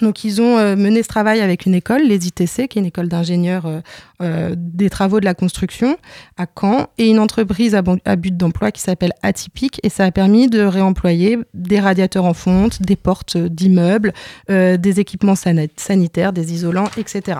[0.00, 2.86] Donc, ils ont euh, mené ce travail avec une école, les ITC, qui est une
[2.86, 3.80] école d'ingénieurs euh,
[4.22, 5.98] euh, des travaux de la construction
[6.38, 7.82] à Caen, et une entreprise à,
[8.16, 9.80] but d'emploi qui s'appelle Atypique.
[9.82, 14.12] Et ça a permis de réemployer des radiateurs en fonte, des portes d'immeubles,
[14.48, 17.38] des équipements sanitaires, des isolants, etc.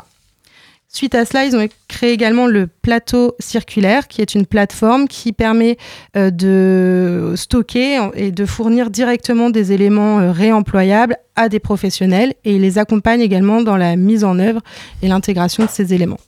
[0.94, 5.33] Suite à cela, ils ont créé également le plateau circulaire, qui est une plateforme qui
[5.33, 5.78] permet
[6.18, 12.57] euh, de stocker et de fournir directement des éléments euh, réemployables à des professionnels et
[12.57, 14.61] ils les accompagnent également dans la mise en œuvre
[15.02, 16.20] et l'intégration de ces éléments.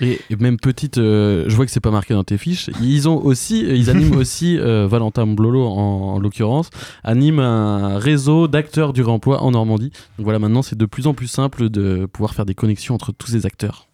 [0.00, 2.68] Et, même petite, euh, je vois que c'est pas marqué dans tes fiches.
[2.82, 6.68] Ils ont aussi, ils animent aussi, euh, Valentin Blolo en, en l'occurrence,
[7.02, 9.90] anime un réseau d'acteurs du réemploi en Normandie.
[10.18, 13.12] Donc voilà, maintenant c'est de plus en plus simple de pouvoir faire des connexions entre
[13.12, 13.88] tous ces acteurs.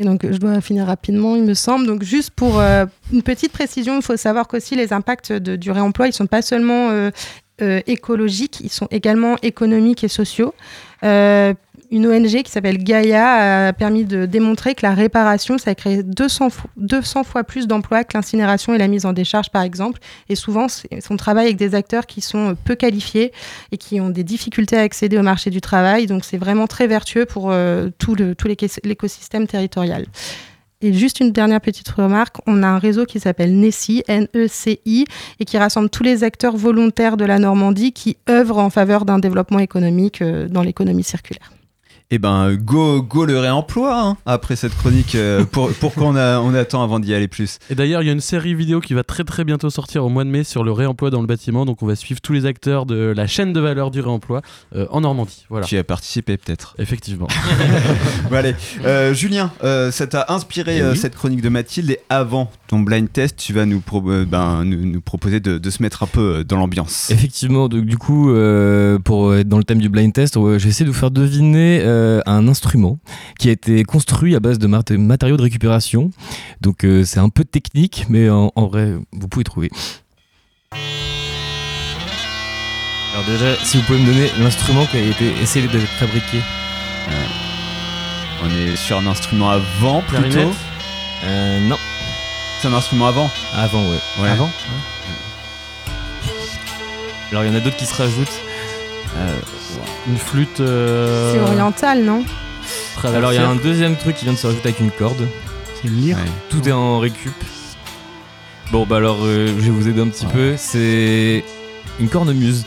[0.00, 1.86] Et donc, je dois finir rapidement, il me semble.
[1.86, 5.70] Donc, juste pour euh, une petite précision, il faut savoir qu'aussi les impacts de- du
[5.70, 7.10] réemploi, ils sont pas seulement euh,
[7.62, 10.52] euh, écologiques, ils sont également économiques et sociaux.
[11.90, 16.02] Une ONG qui s'appelle Gaia a permis de démontrer que la réparation, ça a créé
[16.02, 20.00] 200, fo- 200 fois plus d'emplois que l'incinération et la mise en décharge, par exemple.
[20.28, 20.66] Et souvent,
[21.10, 23.32] on travaille avec des acteurs qui sont euh, peu qualifiés
[23.70, 26.06] et qui ont des difficultés à accéder au marché du travail.
[26.06, 28.16] Donc, c'est vraiment très vertueux pour euh, tout
[28.84, 30.06] l'écosystème territorial.
[30.80, 35.06] Et juste une dernière petite remarque, on a un réseau qui s'appelle NECI, N-E-C-I,
[35.40, 39.18] et qui rassemble tous les acteurs volontaires de la Normandie qui œuvrent en faveur d'un
[39.18, 41.52] développement économique euh, dans l'économie circulaire.
[42.16, 45.16] Eh ben, go, go le réemploi hein, après cette chronique.
[45.16, 48.08] euh, pour, pourquoi on, a, on attend avant d'y aller plus Et d'ailleurs, il y
[48.08, 50.62] a une série vidéo qui va très très bientôt sortir au mois de mai sur
[50.62, 51.64] le réemploi dans le bâtiment.
[51.66, 54.42] Donc on va suivre tous les acteurs de la chaîne de valeur du réemploi
[54.76, 55.44] euh, en Normandie.
[55.50, 55.66] Voilà.
[55.66, 56.76] Tu y as participé peut-être.
[56.78, 57.26] Effectivement.
[58.30, 58.54] Bon, allez.
[58.84, 60.96] Euh, Julien, euh, ça t'a inspiré Eh euh, oui.
[60.98, 64.64] cette chronique de Mathilde et avant ton blind test, tu vas nous, pro- euh, ben,
[64.64, 67.10] nous, nous proposer de, de se mettre un peu dans l'ambiance.
[67.10, 70.90] Effectivement, donc du coup, euh, pour être dans le thème du blind test, essayé de
[70.90, 72.98] vous faire deviner euh, un instrument
[73.38, 76.10] qui a été construit à base de mat- matériaux de récupération.
[76.60, 79.70] Donc euh, c'est un peu technique, mais en, en vrai, vous pouvez trouver.
[83.12, 86.38] Alors déjà, si vous pouvez me donner l'instrument qui a été essayé d'être fabriqué.
[88.42, 90.50] On est sur un instrument à vent plutôt.
[91.24, 91.76] Euh, non,
[92.60, 93.30] C'est un instrument à vent.
[93.54, 93.98] avant, ouais.
[94.20, 94.28] Ouais.
[94.30, 94.50] Avant
[97.30, 98.40] Alors il y en a d'autres qui se rajoutent.
[100.08, 100.60] Une flûte.
[100.60, 102.24] euh, C'est oriental, non
[102.96, 103.18] traversière.
[103.18, 105.26] Alors il y a un deuxième truc qui vient de se rajouter avec une corde.
[105.82, 106.16] C'est une lyre.
[106.16, 106.22] Ouais.
[106.48, 107.34] Tout est en récup.
[108.72, 110.54] Bon bah alors euh, je vais vous aider un petit peu.
[110.56, 111.44] C'est
[112.00, 112.64] une cornemuse.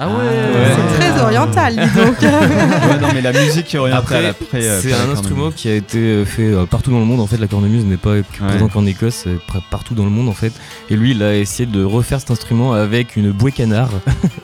[0.00, 0.14] Ah ouais,
[0.76, 2.16] C'est très oriental, dis donc.
[2.22, 4.64] Ouais, non, mais la musique orientale Après, après.
[4.64, 7.20] euh, c'est la un instrument qui a été euh, fait euh, partout dans le monde.
[7.20, 8.48] En fait, la cornemuse n'est pas que Ouais.
[8.48, 9.36] présente qu'en Écosse, c'est
[9.70, 10.52] partout dans le monde en fait.
[10.90, 13.90] Et lui, il a essayé de refaire cet instrument avec une bouée canard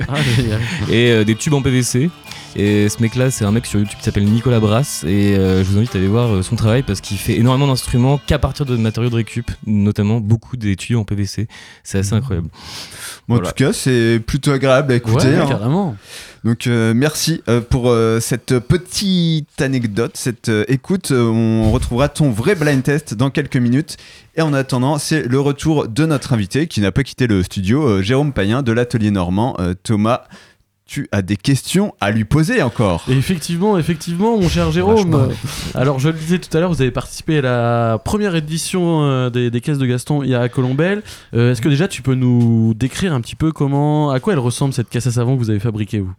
[0.09, 0.15] Ah,
[0.91, 2.11] et euh, des tubes en PVC.
[2.57, 5.05] Et ce mec-là, c'est un mec sur YouTube qui s'appelle Nicolas Brass.
[5.05, 7.67] Et euh, je vous invite à aller voir euh, son travail parce qu'il fait énormément
[7.67, 11.49] d'instruments qu'à partir de matériaux de récup, notamment beaucoup des tuyaux en PVC.
[11.83, 12.49] C'est assez incroyable.
[13.29, 15.29] Bon, En tout cas, c'est plutôt agréable à écouter.
[15.29, 15.47] Ouais, hein.
[15.49, 15.97] carrément.
[16.45, 21.11] Donc euh, merci euh, pour euh, cette petite anecdote, cette euh, écoute.
[21.11, 23.97] On retrouvera ton vrai blind test dans quelques minutes.
[24.37, 27.87] Et en attendant, c'est le retour de notre invité qui n'a pas quitté le studio,
[27.87, 29.57] euh, Jérôme Payen de l'atelier normand.
[29.61, 30.25] Euh, Thomas,
[30.87, 33.05] tu as des questions à lui poser encore.
[33.09, 35.31] Et effectivement, effectivement, mon cher Jérôme.
[35.75, 39.31] Alors, je le disais tout à l'heure, vous avez participé à la première édition euh,
[39.31, 41.03] des, des caisses de Gaston il y a à Colombelle.
[41.35, 44.39] Euh, Est-ce que déjà tu peux nous décrire un petit peu comment, à quoi elle
[44.39, 46.13] ressemble cette caisse à savon que vous avez fabriquée vous?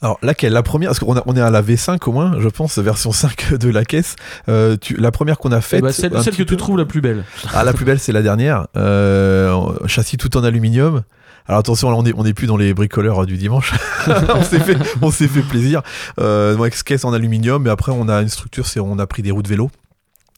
[0.00, 0.54] Alors laquelle?
[0.54, 3.12] La première, parce qu'on a- on est à la V5 au moins, je pense, version
[3.12, 4.16] 5 de la caisse.
[4.48, 5.82] Euh, tu- la première qu'on a Eh faite.
[5.82, 7.24] bah, Celle, que tu trouves la plus belle.
[7.52, 8.66] Ah, la plus belle, c'est la dernière.
[8.78, 9.54] Euh,
[9.86, 11.02] châssis tout en aluminium.
[11.48, 13.72] Alors attention, là, on est, on est plus dans les bricoleurs euh, du dimanche.
[14.34, 15.82] on s'est fait, fait plaisir.
[16.18, 19.22] Euh, donc, caisse en aluminium, mais après, on a une structure, c'est on a pris
[19.22, 19.70] des roues de vélo.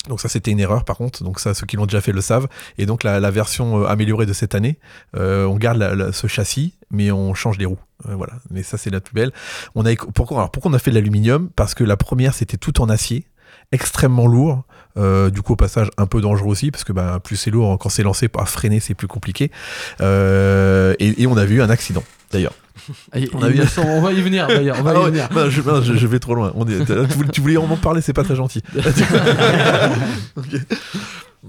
[0.08, 2.20] Donc ça c'était une erreur par contre, donc ça ceux qui l'ont déjà fait le
[2.20, 2.48] savent.
[2.78, 4.78] Et donc la, version euh, améliorée de cette année,
[5.16, 7.78] euh, on garde ce châssis, mais on change les roues.
[8.04, 9.32] Voilà, mais ça c'est la plus belle.
[9.74, 11.50] On a alors pourquoi on a fait de l'aluminium?
[11.54, 13.26] Parce que la première c'était tout en acier,
[13.72, 14.64] extrêmement lourd.
[14.96, 17.78] Euh, du coup au passage un peu dangereux aussi parce que bah, plus c'est lourd
[17.78, 19.52] quand c'est lancé à freiner c'est plus compliqué
[20.00, 22.54] Euh, et, et on a vu un accident d'ailleurs
[23.12, 23.60] Ah, il- On a eu-
[24.00, 24.76] va y venir d'ailleurs.
[24.80, 25.28] On va Ah y ouais, venir.
[25.34, 26.52] non, je, non, je- je vais trop loin.
[26.54, 28.62] On est- tu, voulais, tu voulais en parler, c'est pas très gentil.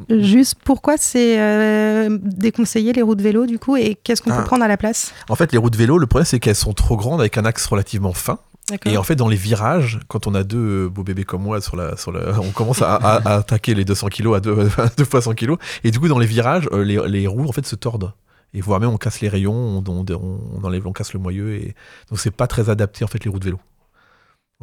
[0.10, 4.38] Juste pourquoi c'est euh, déconseillé les roues de vélo du coup et qu'est-ce qu'on Ah.
[4.38, 5.14] peut prendre à la place?
[5.30, 7.46] En fait, les roues de vélo, le problème c'est qu'elles sont trop grandes avec un
[7.46, 8.40] axe relativement fin.
[8.86, 11.62] Et en fait, dans les virages, quand on a deux euh, beaux bébés comme moi,
[11.62, 14.70] sur la, sur la, on commence à, à- à attaquer les 200 kilos à deux,
[14.98, 15.58] deux fois 100 kilos.
[15.84, 18.14] Et du coup, dans les virages, euh, les, les roues en fait se tordent.
[18.54, 21.54] Et voire même on casse les rayons, on, on, on enlève, on casse le moyeu.
[21.56, 21.76] Et
[22.10, 23.60] donc c'est pas très adapté en fait les roues de vélo.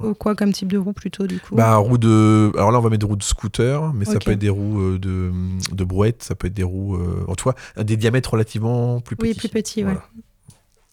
[0.03, 1.55] Ou Quoi comme type de roue plutôt du coup?
[1.55, 2.53] Bah, roue de.
[2.57, 4.81] Alors là, on va mettre des roues de scooter, mais ça peut être des roues
[4.81, 5.33] euh, de,
[5.73, 6.99] de brouette, ça peut être des roues.
[7.29, 9.31] en tout cas, des diamètres relativement plus petits.
[9.31, 9.97] Oui, plus petit, ouais.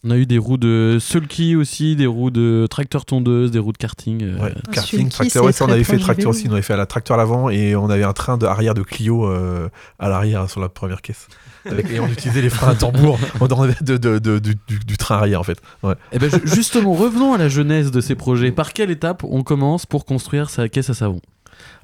[0.06, 3.72] On a eu des roues de sulky aussi, des roues de tracteur tondeuse, des roues
[3.72, 4.22] de karting.
[4.22, 6.62] euh, Ouais, Un karting, sulky, tracteur, ouais, ça, on avait fait tracteur aussi, on avait
[6.62, 9.24] fait à la tracteur à l'avant et on avait un train de, arrière de Clio
[9.26, 11.26] euh, à l'arrière sur la première caisse.
[11.64, 15.44] Avec- et on utilisait les freins à tambour de, de- de- du, train arrière en
[15.44, 15.58] fait.
[15.82, 15.94] Ouais.
[16.12, 18.52] Eh ben, ju- justement, revenons à la genèse de ces projets.
[18.52, 21.20] Par quelle étape on commence pour construire sa caisse à savon?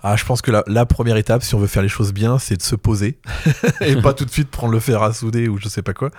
[0.02, 2.56] Ah, je pense que la, première étape, si on veut faire les choses bien, c'est
[2.56, 3.18] de se poser
[3.80, 6.10] et pas tout de suite prendre le fer à souder ou je sais pas quoi.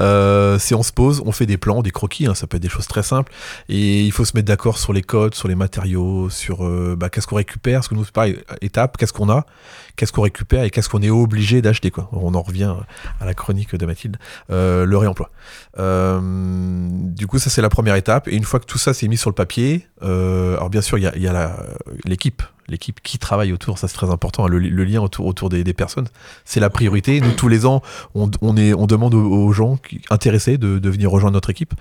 [0.00, 2.62] Euh, si on se pose, on fait des plans, des croquis, hein, ça peut être
[2.62, 3.32] des choses très simples
[3.68, 7.10] et il faut se mettre d'accord sur les codes, sur les matériaux, sur euh, bah,
[7.10, 9.46] qu'est-ce qu'on récupère, parce que nous pareil, étape, qu'est-ce qu'on a,
[9.94, 12.08] qu'est-ce qu'on récupère et qu'est-ce qu'on est obligé d'acheter quoi.
[12.12, 12.74] On en revient
[13.20, 14.16] à la chronique de Mathilde,
[14.50, 15.30] euh, le réemploi.
[15.78, 19.08] Euh, du coup, ça c'est la première étape et une fois que tout ça s'est
[19.08, 21.62] mis sur le papier, euh, alors bien sûr il y a, a
[22.04, 25.64] l'équipe l'équipe qui travaille autour, ça c'est très important, hein, le, lien autour, autour des,
[25.64, 26.08] des personnes,
[26.44, 27.20] c'est la priorité.
[27.20, 27.82] Nous, tous les ans,
[28.14, 29.78] on, on, est, on demande aux, aux gens
[30.10, 31.74] intéressés de, de venir rejoindre notre équipe.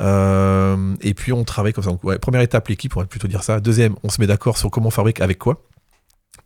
[0.00, 1.90] Euh, et puis, on travaille comme ça.
[1.90, 3.60] Donc, ouais, première étape, l'équipe, on va plutôt dire ça.
[3.60, 5.62] Deuxième, on se met d'accord sur comment on fabrique, avec quoi.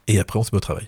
[0.08, 0.86] Et après, on se met au travail.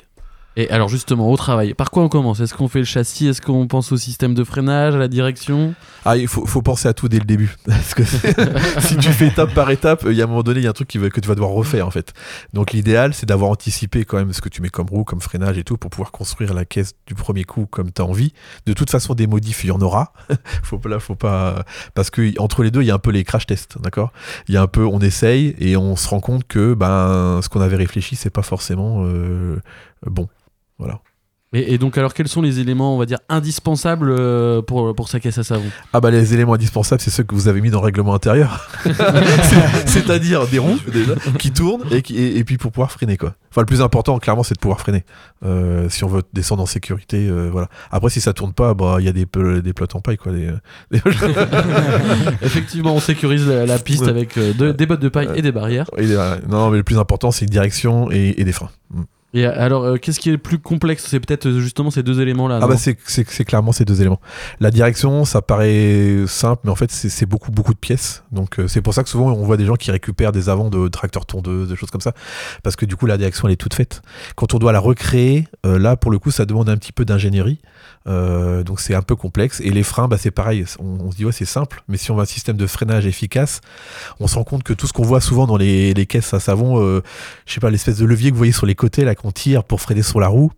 [0.57, 2.41] Et alors justement, au travail, par quoi on commence?
[2.41, 3.27] Est-ce qu'on fait le châssis?
[3.27, 5.75] Est-ce qu'on pense au système de freinage, à la direction?
[6.05, 7.57] Ah, il faut, penser à tout dès le début.
[7.67, 8.03] Parce que
[8.81, 10.71] si tu fais étape par étape, il y a un moment donné, il y a
[10.71, 12.13] un truc que tu vas devoir refaire en fait.
[12.53, 15.59] Donc l'idéal, c'est d'avoir anticipé quand même ce que tu mets comme roue, comme freinage
[15.59, 18.33] et tout, pour pouvoir construire la caisse du premier coup comme tu as envie.
[18.67, 20.13] De toute façon, des modifs, il y en aura.
[20.63, 21.65] faut pas, là, faut pas.
[21.95, 24.13] Parce que entre les deux, il y a un peu les crash tests, d'accord?
[24.47, 27.49] Il y a un peu, on essaye et on se rend compte que ben, ce
[27.49, 29.59] qu'on avait réfléchi, c'est pas forcément euh,
[30.07, 30.29] bon.
[31.55, 35.09] Et, et donc alors quels sont les éléments, on va dire, indispensables euh, pour, pour
[35.09, 35.65] sa caisse à savon?
[35.93, 38.69] Ah bah les éléments indispensables, c'est ceux que vous avez mis dans le règlement intérieur.
[38.85, 43.17] C'est- C'est-à-dire des roues déjà, qui tournent et, qui, et, et puis pour pouvoir freiner
[43.17, 43.35] quoi.
[43.51, 45.05] Enfin le plus important clairement c'est de pouvoir freiner.
[45.45, 47.69] Euh, si on veut descendre en sécurité, euh, voilà.
[47.93, 49.27] Après si ça tourne pas, bah il y a des,
[49.63, 50.33] des plottes en paille quoi.
[52.43, 55.87] Effectivement, on sécurise la, la piste avec de- des bottes de paille et des barrières.
[55.99, 56.07] Et,
[56.49, 58.71] non mais le plus important c'est une direction et, et des freins.
[59.35, 61.05] Et alors, euh, qu'est-ce qui est le plus complexe?
[61.09, 62.61] C'est peut-être euh, justement ces deux éléments-là.
[62.63, 64.21] Ah bah c'est c'est- c'est clairement ces deux éléments.
[64.61, 68.23] La direction, ça paraît simple, mais en fait c'est c'est beaucoup beaucoup de pièces.
[68.33, 70.71] Donc euh, c'est pour ça que souvent on voit des gens qui récupèrent des avants
[70.71, 72.13] de tracteurs tondeuses, des choses comme ça,
[72.63, 74.03] parce que du coup la direction elle est toute faite.
[74.37, 77.05] Quand on doit la recréer, euh, là pour le coup ça demande un petit peu
[77.05, 77.59] d'ingénierie,
[78.07, 79.61] Euh, donc c'est un peu complexe.
[79.65, 80.67] Et les freins, bah c'est pareil.
[80.79, 83.07] On, on se dit ouais c'est simple, mais si on a un système de freinage
[83.07, 83.63] efficace,
[84.21, 86.41] on se rend compte que tout ce qu'on voit souvent dans les, les caisses à
[86.41, 87.01] savon, euh,
[87.47, 89.65] je sais pas l'espèce de levier que vous voyez sur les côtés là qu'on tire
[89.65, 90.53] pour freiner sur la roue.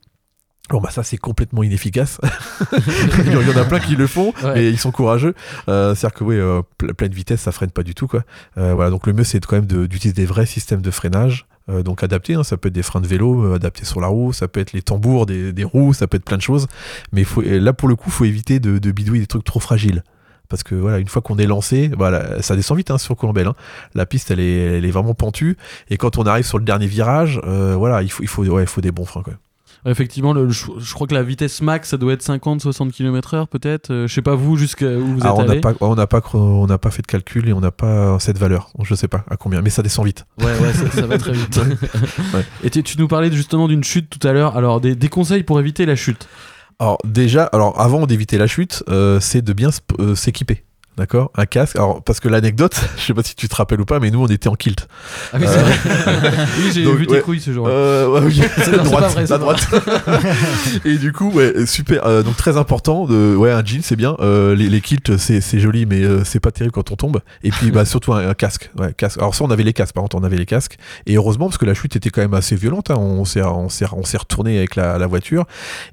[0.71, 2.19] Bon bah ça c'est complètement inefficace.
[3.25, 4.55] Il y en a plein qui le font, Ouais.
[4.55, 5.33] mais ils sont courageux.
[5.69, 8.25] Euh, C'est-à-dire que oui, euh, ple- pleine vitesse ça freine pas du tout quoi.
[8.59, 11.47] Euh, voilà donc le mieux c'est quand même de- d'utiliser des vrais systèmes de freinage.
[11.69, 12.43] euh, donc adaptés, hein.
[12.43, 14.83] ça peut être des freins de vélo adaptés sur la roue, ça peut être les
[14.83, 16.67] tambours des, des roues, ça peut être plein de choses.
[17.13, 20.03] Mais faut, là pour le coup, faut éviter de, de bidouiller des trucs trop fragiles.
[20.49, 23.49] Parce que voilà, une fois qu'on est lancé, voilà, ça descend vite hein, sur Colombelle.
[23.49, 23.55] hein.
[23.95, 25.57] La piste, elle est, elle est vraiment pentue.
[25.91, 28.63] Et quand on arrive sur le dernier virage, euh, voilà, il faut, il faut, ouais,
[28.63, 29.23] il faut des bons freins.
[29.23, 29.35] Quoi.
[29.89, 33.93] Effectivement, le- je, je crois que la vitesse max, ça doit être 50-60 km/h peut-être.
[33.93, 35.61] Euh, je sais pas vous, jusqu'à où vous êtes on n'a allé.
[35.61, 38.19] pas, on n'a pas, cro- on n'a pas fait de calcul et on n'a pas
[38.19, 38.71] cette valeur.
[38.83, 40.27] Je sais pas à combien, mais ça descend vite.
[40.41, 41.61] Ouais, ouais, ça, ça va très vite.
[42.35, 42.45] Ouais.
[42.65, 44.57] Et tu, tu nous parlais justement d'une chute tout à l'heure.
[44.57, 46.27] Alors, des, des conseils pour éviter la chute?
[46.79, 50.66] Alors déjà, alors avant d'éviter la chute, euh, c'est de bien euh, s'équiper.
[50.97, 51.77] D'accord Un casque.
[51.77, 54.23] Alors, parce que l'anecdote, je sais pas si tu te rappelles ou pas, mais nous,
[54.23, 54.89] on était en kilt.
[55.33, 56.47] Ah oui, c'est Euh, vrai.
[56.59, 57.21] oui, j'ai vu tes ouais.
[57.21, 57.73] couilles ce jour-là.
[57.75, 58.41] Euh, ouais, oui.
[58.57, 59.69] C'est droite, pas vrai, c'est la droite.
[60.85, 62.07] et du coup, ouais, super.
[62.07, 63.05] euh, donc très important.
[63.07, 64.17] De, ouais, un jean, c'est bien.
[64.21, 67.21] Euh, les, les kilts, c'est joli, mais euh, c'est pas terrible quand on tombe.
[67.43, 68.71] Et puis, bah, surtout un, un casque.
[68.79, 69.19] Ouais, casque.
[69.19, 69.95] Alors ça, on avait les casques.
[69.95, 70.79] Par contre, on avait les casques.
[71.07, 72.91] Et heureusement, parce que la chute était quand même assez violente.
[72.91, 72.97] hein.
[72.99, 75.45] On s'est, retourné avec la, la voiture.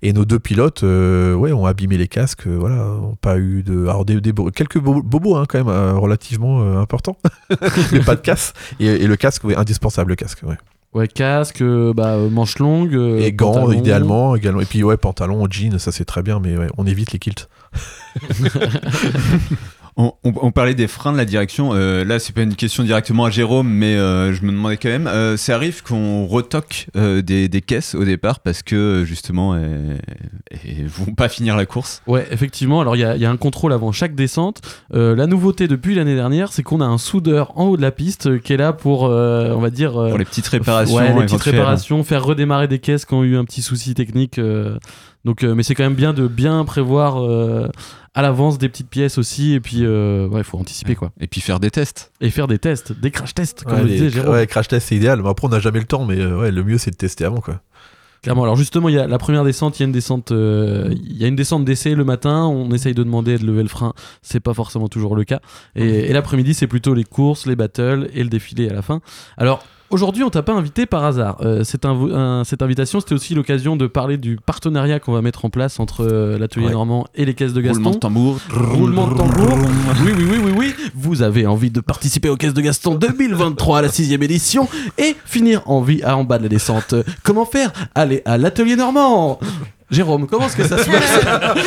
[0.02, 2.48] Et nos deux pilotes, ouais, ont abîmé les casques.
[2.48, 5.94] voilà, ont pas eu de, alors des, des quelques bo- bobos, hein, quand même, euh,
[5.94, 7.18] relativement euh, importants,
[7.92, 8.54] mais pas de casse.
[8.80, 10.40] Et, et le casque, ouais, indispensable, le casque.
[10.44, 10.58] Ouais.
[10.94, 12.94] Ouais, casque, euh, bah, manche longue.
[12.94, 13.72] Et gants, pantalon.
[13.80, 14.62] idéalement, également.
[14.62, 17.50] Et puis, ouais, pantalon, jean, ça c'est très bien, mais ouais, on évite les kilts.
[19.96, 21.72] On, on- on parlait des freins de la direction.
[21.74, 24.90] Euh, là, c'est pas une question directement à Jérôme, mais euh, je me demandais quand
[24.90, 25.06] même.
[25.08, 30.00] euh, ça arrive qu'on retoque euh, des, des caisses au départ parce que justement, elles,
[30.52, 32.02] elles vont pas finir la course?
[32.08, 32.82] Ouais, effectivement.
[32.82, 34.62] Alors, il y, a- il y a un contrôle avant chaque descente.
[34.94, 37.92] Euh, la nouveauté depuis l'année dernière, c'est qu'on a un soudeur en haut de la
[37.92, 39.98] piste euh, qui est là pour, euh, on va dire.
[40.02, 40.96] euh, Pour les petites réparations.
[40.96, 41.56] Ouais, les petites éventuelles.
[41.56, 44.40] réparations, faire redémarrer des caisses qui ont eu un petit souci technique.
[45.26, 47.70] Donc, euh, mais c'est quand même bien de bien prévoir euh,
[48.14, 49.54] à l'avance des petites pièces aussi.
[49.54, 51.12] Et puis, euh, ouais, il faut anticiper quoi.
[51.20, 52.12] Et puis faire des tests.
[52.22, 54.34] Et faire des tests, des crash tests, comme Ouais, disait Jérôme.
[54.34, 55.22] ouais, crash test, c'est idéal.
[55.24, 57.24] Mais après, on n'a jamais le temps, mais euh, ouais, le mieux, c'est de tester
[57.26, 57.62] avant, quoi.
[58.22, 58.44] Clairement.
[58.44, 61.18] Alors justement, il y a la première descente, il y a une descente, euh, il
[61.18, 62.46] y a une descente d'essai le matin.
[62.46, 63.94] On essaye de demander de lever le frein.
[64.22, 65.42] C'est pas forcément toujours le cas.
[65.76, 69.02] Et, et l'après-midi, c'est plutôt les courses, les battles et le défilé à la fin.
[69.38, 69.64] Alors.
[69.94, 71.38] Aujourd'hui, on t'a pas invité par hasard.
[71.42, 75.22] Euh, cette, invo- un- cette invitation, c'était aussi l'occasion de parler du partenariat qu'on va
[75.22, 76.72] mettre en place entre euh, l'atelier Ouais.
[76.72, 77.84] normand et les caisses de Gaston.
[77.84, 78.38] Roulement de tambour.
[78.52, 79.58] Roulement de tambour.
[80.04, 80.74] Oui, oui, oui, oui, oui.
[80.96, 84.68] Vous avez envie de participer aux caisses de Gaston 2023 à la sixième édition
[84.98, 86.96] et finir en vie à en bas de la descente.
[87.22, 87.72] Comment faire?
[87.94, 89.40] Allez à l'atelier normand.
[89.94, 91.20] Jérôme, comment est-ce que ça se passe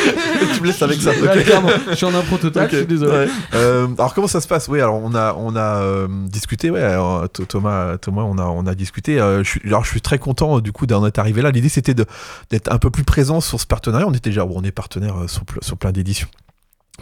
[0.55, 1.11] tu me laisses avec ça.
[1.13, 3.11] Je suis en impro total, je suis désolé.
[3.11, 3.27] ouais.
[3.53, 4.67] Euh, alors comment ça se passe?
[4.67, 6.69] Oui, alors on a on a euh, discuté.
[6.69, 9.19] Ouais, alors, Th- Thomas, Thomas, on a on a discuté.
[9.19, 11.51] Euh, je suis, alors je suis très content du coup d'en être arrivé là.
[11.51, 12.05] L'idée c'était de
[12.49, 14.05] d'être un peu plus présent sur ce partenariat.
[14.07, 16.27] On était déjà, on est partenaire sur, sur plein d'éditions.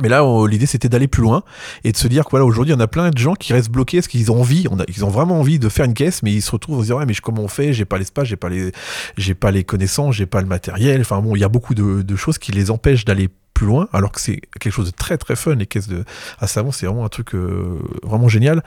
[0.01, 1.43] Mais là, on- l'idée c'était d'aller plus loin
[1.85, 3.97] et de se dire que voilà, aujourd'hui, on a plein de gens qui restent bloqués
[3.97, 6.51] parce qu'ils ont envie, ils ont vraiment envie de faire une caisse, mais ils se
[6.51, 7.71] retrouvent à se dire ouais, mais je- comment on fait?
[7.71, 8.71] J'ai pas l'espace, j'ai pas les,
[9.17, 11.01] j'ai pas les connaissances, j'ai pas le matériel.
[11.01, 13.87] Enfin bon, il y a beaucoup de, de choses qui les empêchent d'aller plus loin,
[13.93, 15.55] alors que c'est quelque chose de très très fun.
[15.55, 16.03] Les caisses de
[16.39, 18.63] à savon, c'est vraiment un truc euh, vraiment génial.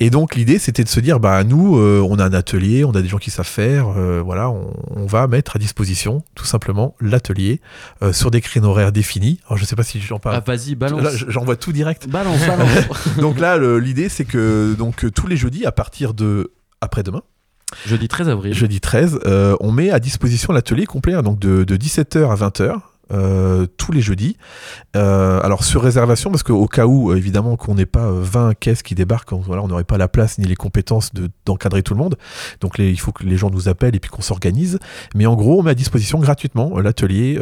[0.00, 2.92] Et donc l'idée, c'était de se dire bah nous, euh, on a un atelier, on
[2.92, 6.46] a des gens qui savent faire, euh, voilà, on, on va mettre à disposition tout
[6.46, 7.60] simplement l'atelier
[8.12, 9.38] sur des créneaux horaires définis.
[9.46, 10.36] Alors je sais pas si j'en parle.
[10.36, 11.24] Ah, vas-y, balance.
[11.28, 12.08] J'envoie tout direct.
[12.08, 13.16] Balance, balance.
[13.18, 17.22] donc là, l'idée, c'est que donc tous les jeudis, à partir de après-demain,
[17.86, 18.54] Jeudi 13 avril.
[18.54, 22.36] jeudi 13, euh, on met à disposition l'atelier complet, hein, donc de, de 17h à
[22.36, 22.80] 20h.
[23.12, 24.36] Euh, tous les jeudis.
[24.96, 28.54] Euh, alors sur réservation, parce qu'au cas où, euh, évidemment, qu'on n'ait pas euh, 20
[28.58, 32.00] caisses qui débarquent, on- n'aurait pas la place ni les compétences de- d'encadrer tout le
[32.00, 32.16] monde.
[32.60, 34.78] Donc il faut que les gens nous appellent et puis qu'on s'organise.
[35.14, 37.38] Mais en gros, on met à disposition gratuitement l'atelier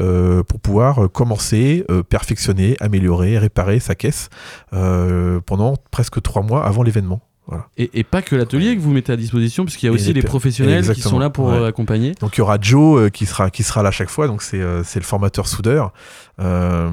[0.49, 4.29] pour pouvoir commencer, perfectionner, améliorer, réparer sa caisse
[4.71, 7.21] pendant presque trois mois avant l'événement.
[7.51, 7.67] Voilà.
[7.77, 10.23] Et, et pas que l'atelier que vous mettez à disposition, puisqu'il y a aussi les
[10.23, 11.57] professionnels qui sont là pour ouais.
[11.57, 12.13] euh, accompagner.
[12.21, 14.29] Donc il y aura Joe euh, qui sera qui sera là chaque fois.
[14.29, 15.93] Donc c'est euh, c'est le formateur soudeur.
[16.39, 16.89] Euh,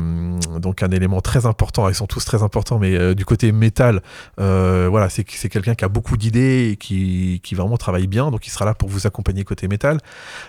[0.59, 1.87] donc un élément très important.
[1.89, 4.01] Ils sont tous très importants, mais euh, du côté métal,
[4.39, 8.31] euh, voilà, c'est c'est quelqu'un qui a beaucoup d'idées et qui qui vraiment travaille bien.
[8.31, 9.99] Donc il sera là pour vous accompagner côté métal.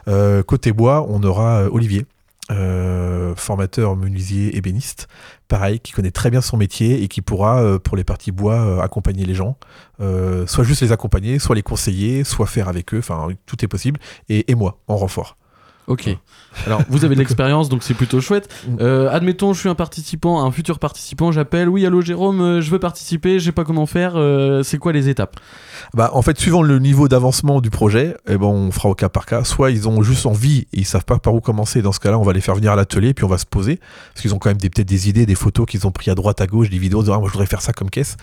[0.08, 2.06] Euh, côté bois, on aura Olivier.
[2.50, 5.08] Euh, formateur menuisier ébéniste,
[5.48, 8.54] pareil, qui connaît très bien son métier et qui pourra, euh, pour les parties bois,
[8.54, 9.58] euh, accompagner les gens,
[10.46, 14.00] soit juste les accompagner, soit les conseiller, soit faire avec eux, enfin tout est possible,
[14.28, 15.36] et moi, en renfort.
[15.88, 16.08] Ok.
[16.66, 18.48] Alors, vous avez de l'expérience, donc c'est plutôt chouette.
[18.80, 21.68] Euh, admettons, je suis un participant, un futur participant, j'appelle.
[21.68, 24.12] Oui, allô Jérôme, euh, je veux participer, je sais pas comment faire.
[24.16, 25.36] euh, c'est quoi les étapes?
[25.94, 29.08] Bah, en fait, suivant le niveau d'avancement du projet, eh ben, on fera au cas
[29.08, 29.44] par cas.
[29.44, 31.80] Soit ils ont juste envie et ils savent pas par où commencer.
[31.82, 33.78] Dans ce cas-là, on va les faire venir à l'atelier puis on va se poser.
[34.12, 36.40] Parce qu'ils ont quand même peut-être des idées, des photos qu'ils ont pris à droite,
[36.40, 38.16] à gauche, des vidéos de ah, moi je voudrais faire ça comme caisse.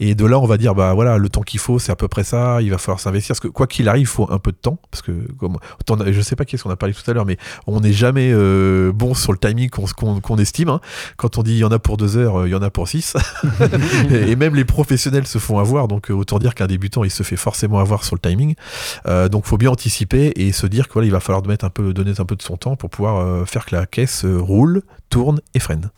[0.00, 2.08] Et de là, on va dire bah voilà, le temps qu'il faut, c'est à peu
[2.08, 2.60] près ça.
[2.62, 3.34] Il va falloir s'investir.
[3.34, 4.78] Parce que quoi qu'il arrive, il faut un peu de temps.
[4.90, 7.11] Parce que comme autant- je sais pas qui est-ce qu'on a parlé tout à l'heure,
[7.26, 7.36] mais
[7.66, 10.68] on n'est jamais euh, bon sur le timing qu'on estime.
[10.68, 10.80] hein.
[11.16, 12.70] Quand on dit il y en a pour deux heures, euh, il y en a
[12.70, 13.14] pour six.
[14.10, 17.22] et même les professionnels se font avoir, donc euh, autant dire qu'un débutant il se
[17.22, 18.54] fait forcément avoir sur le timing.
[19.06, 21.70] Euh, donc faut bien anticiper et se dire que voilà, il va falloir mettre un
[21.70, 25.40] peu, donner un peu de son temps pour pouvoir faire que la caisse roule, tourne
[25.54, 25.90] et freine.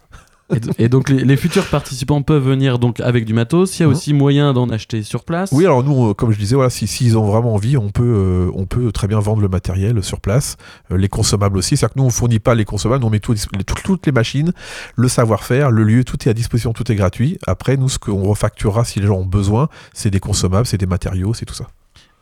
[0.79, 3.79] Et, donc, les, les futurs participants peuvent venir donc avec du matos.
[3.79, 3.93] Il y a Mhm.
[3.93, 5.51] aussi moyen d'en acheter sur place.
[5.53, 8.03] Oui, alors nous, euh, comme je disais, voilà, si s'ils ont vraiment envie, on peut,
[8.05, 10.57] euh, on peut très bien vendre le matériel sur place,
[10.93, 11.77] euh, les consommables aussi.
[11.77, 14.13] C'est-à-dire que nous, on fournit pas les consommables, nous, on met tout, les- toutes les
[14.13, 14.53] machines,
[14.97, 17.39] le savoir-faire, le lieu, tout est à disposition, tout est gratuit.
[17.47, 20.87] Après, nous, ce qu'on refacturera si les gens ont besoin, c'est des consommables, c'est des
[20.87, 21.67] matériaux, c'est tout ça.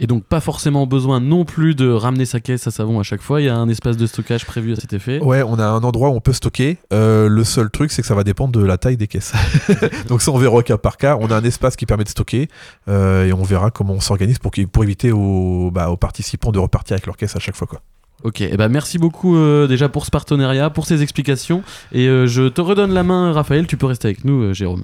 [0.02, 3.22] Et donc, pas forcément besoin non plus de ramener sa caisse à savon à chaque
[3.22, 3.40] fois.
[3.40, 5.20] Il y a un espace de stockage prévu à cet effet.
[5.20, 6.78] Ouais, on a un endroit où on peut stocker.
[6.92, 9.32] Euh, le seul truc, c'est que ça va dépendre de la taille des caisses.
[10.08, 11.16] Donc ça, on verra au cas par cas.
[11.20, 12.48] On a un espace qui permet de stocker
[12.88, 14.50] euh, et on verra comment on s'organise pour,
[14.82, 17.68] éviter aux, bah, aux participants de repartir avec leur caisse à chaque fois.
[17.68, 17.80] Quoi.
[18.24, 21.62] Ok, et ben merci beaucoup euh, déjà pour ce partenariat, pour ces explications.
[21.92, 23.66] Et euh, je te redonne la main, Raphaël.
[23.66, 24.82] Tu peux rester avec nous, euh, Jérôme.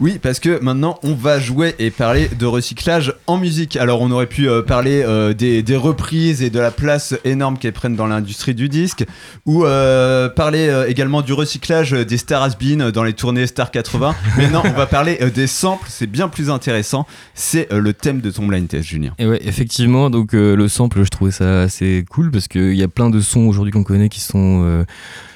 [0.00, 3.76] Oui, parce que maintenant on va jouer et parler de recyclage en musique.
[3.76, 7.58] Alors on aurait pu euh, parler euh, des, des reprises et de la place énorme
[7.58, 9.04] qu'elles prennent dans l'industrie du disque,
[9.46, 13.70] ou euh, parler euh, également du recyclage des stars has been dans les tournées Star
[13.70, 14.14] 80.
[14.36, 17.06] Mais non, on va parler euh, des samples, c'est bien plus intéressant.
[17.34, 19.14] C'est euh, le thème de ton blind test, Julien.
[19.18, 22.82] Et ouais, effectivement, donc euh, le sample, je trouvais ça assez cool parce qu'il y
[22.82, 24.84] a plein de sons aujourd'hui qu'on connaît qui sont euh,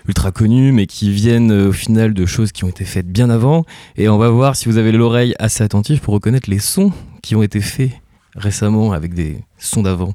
[0.07, 3.31] ultra connus, mais qui viennent euh, au final de choses qui ont été faites bien
[3.31, 3.65] avant.
[3.97, 7.35] Et on va voir si vous avez l'oreille assez attentive pour reconnaître les sons qui
[7.37, 7.91] ont été faits
[8.35, 10.13] récemment avec des sons d'avant.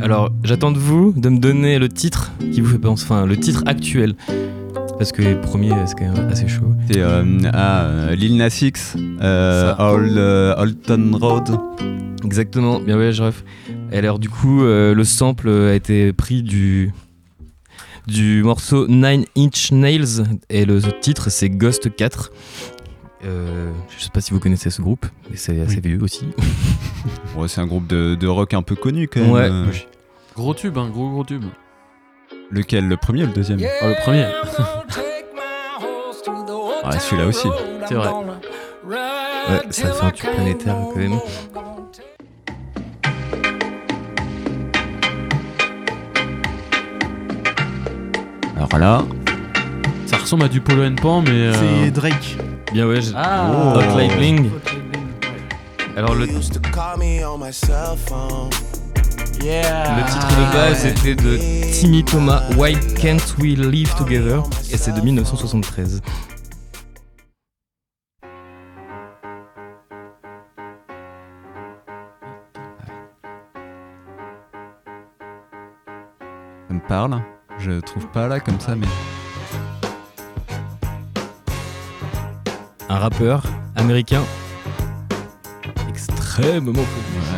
[0.00, 3.36] Alors, j'attends de vous de me donner le titre qui vous fait penser, enfin le
[3.36, 4.14] titre actuel.
[4.98, 6.72] Parce que les premiers, c'est quand même assez chaud.
[6.90, 9.74] C'est euh, ah, euh, Lil Nas X, euh.
[9.78, 11.58] Old, euh, Old Town Road.
[12.24, 13.44] Exactement, bien ouais, je ref.
[13.92, 16.92] Et alors du coup, euh, le sample a été pris du
[18.06, 22.32] du morceau Nine Inch Nails et le titre c'est Ghost 4.
[23.24, 26.26] Euh, je sais pas si vous connaissez ce groupe, mais c'est assez vieux aussi.
[27.36, 29.30] Ouais, c'est un groupe de, de rock un peu connu quand même.
[29.66, 29.86] Ouais.
[30.36, 31.44] Gros tube, hein, gros gros tube.
[32.54, 34.26] Lequel Le premier ou le deuxième Oh, le premier.
[36.84, 37.48] Ouais, celui-là aussi.
[37.88, 38.08] C'est vrai.
[38.86, 41.18] Ouais, ça fait un tube planétaire quand même.
[48.56, 49.02] Alors là,
[50.06, 51.30] Ça ressemble à du Polo and Pan, mais.
[51.30, 52.36] euh, C'est Drake.
[52.72, 53.74] Bien ouais, j'ai- Ah.
[53.76, 54.50] Hot Light Bling.
[55.96, 56.26] Alors le,
[59.40, 61.38] le titre de base c'était de
[61.72, 64.42] Timmy Thomas, Why Can't We Live Together?
[64.70, 66.02] Et c'est de 1973.
[76.68, 77.22] ça me parle.
[77.58, 78.86] Je trouve pas là comme ça, mais.
[82.88, 83.42] Un rappeur
[83.76, 84.22] américain
[85.88, 86.84] extrêmement connu.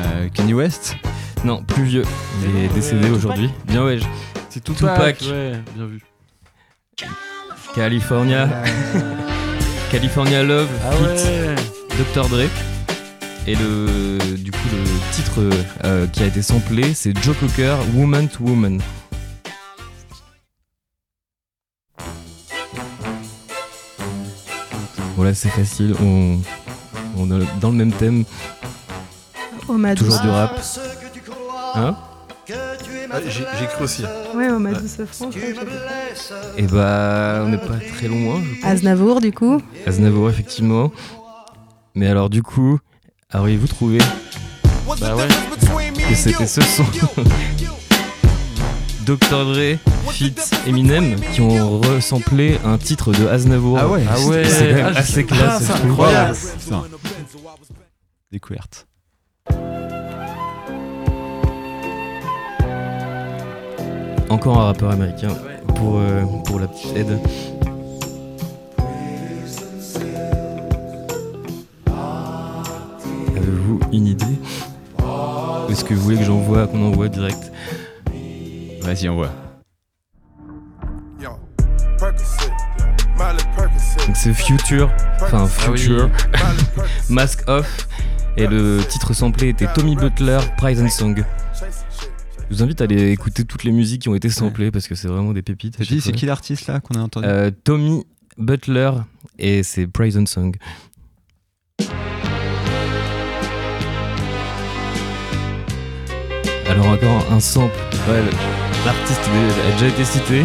[0.07, 0.97] Euh, Kanye West?
[1.45, 2.05] Non, plus vieux.
[2.43, 3.51] Il est décédé aujourd'hui.
[3.66, 3.99] Bien ouais.
[4.51, 5.20] C'est Tupac.
[5.30, 6.01] Ouais, bien vu.
[7.74, 8.49] California.
[9.93, 10.68] California Love.
[10.84, 11.26] Ah feat.
[11.26, 11.55] ouais.
[12.14, 12.28] Dr.
[12.28, 12.49] Dre.
[13.47, 15.41] Et le, du coup, le titre
[15.84, 18.80] euh, qui a été samplé, c'est Joe Cocker, Woman to Woman.
[25.16, 25.95] Voilà, c'est facile.
[26.03, 26.39] On,
[27.16, 28.24] on est dans le même thème.
[29.68, 29.99] Hommage.
[29.99, 30.61] Toujours du rap.
[31.77, 31.95] Hein
[33.11, 34.03] Ah, J'ai cru aussi.
[34.35, 35.31] Ouais, on m'a dit ce franc.
[36.57, 38.41] Et bah, on n'est pas très loin.
[38.43, 38.70] je pense.
[38.70, 39.61] Aznavour, du coup.
[39.87, 40.91] Aznavour, effectivement.
[41.95, 42.79] Mais alors, du coup,
[43.35, 43.99] auriez-vous trouvé
[45.01, 45.29] Bah ouais.
[46.09, 46.85] que c'était ce son
[49.05, 49.45] Dr.
[49.45, 49.79] Dre,
[50.11, 50.35] Fit
[50.66, 53.79] Eminem qui ont resamplé un titre de Aznavour.
[53.79, 54.03] Ah ouais.
[54.11, 54.45] Ah ouais.
[54.45, 55.41] C'est Ah, assez je- classe.
[55.43, 55.91] Ah, je c'est trouve.
[55.93, 56.37] incroyable.
[58.33, 58.87] Découverte.
[64.29, 65.29] Encore un rappeur américain
[65.74, 67.18] pour, euh, pour la petite aide.
[73.37, 74.39] Avez-vous une idée
[75.77, 77.53] est-ce que vous voulez que j'envoie, qu'on envoie direct?
[78.81, 79.31] Vas-y, on voit.
[84.07, 85.79] Donc c'est Future, enfin Ah oui.
[85.79, 86.11] Future,
[87.11, 87.89] Mask Off,
[88.39, 91.22] et le titre samplé était Tommy Butler, Prize and Song.
[92.51, 94.94] Je vous invite à aller écouter toutes les musiques qui ont été samplées parce que
[94.94, 95.76] c'est vraiment des pépites.
[95.82, 98.05] c'est qui l'artiste là qu'on a entendu Euh, Tommy
[98.38, 98.92] Butler
[99.38, 100.55] et c'est Praise and Song.
[106.68, 107.74] Alors encore un sample.
[108.09, 108.22] Ouais,
[108.84, 109.20] l'artiste
[109.68, 110.42] a déjà été cité.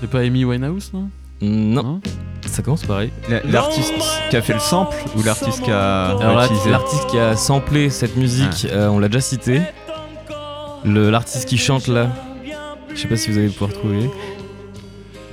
[0.00, 1.08] C'est pas Amy Winehouse, non?
[1.42, 2.00] Non, Non?
[2.46, 3.10] Ça commence pareil.
[3.28, 3.92] La- L'artiste
[4.30, 7.36] qui a fait le sample ou l'artiste qui a Alors là, utilisé l'artiste qui a
[7.36, 9.60] samplé cette musique, euh, on l'a déjà cité.
[10.84, 12.08] Le- L'artiste qui chante là,
[12.94, 14.10] je sais pas si vous allez pouvoir trouver.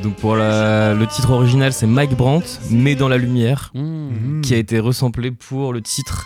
[0.03, 4.41] Donc pour la- le titre original, c'est Mike Brandt, mais dans la lumière, Mmh.
[4.41, 6.23] qui a été resamplé pour le titre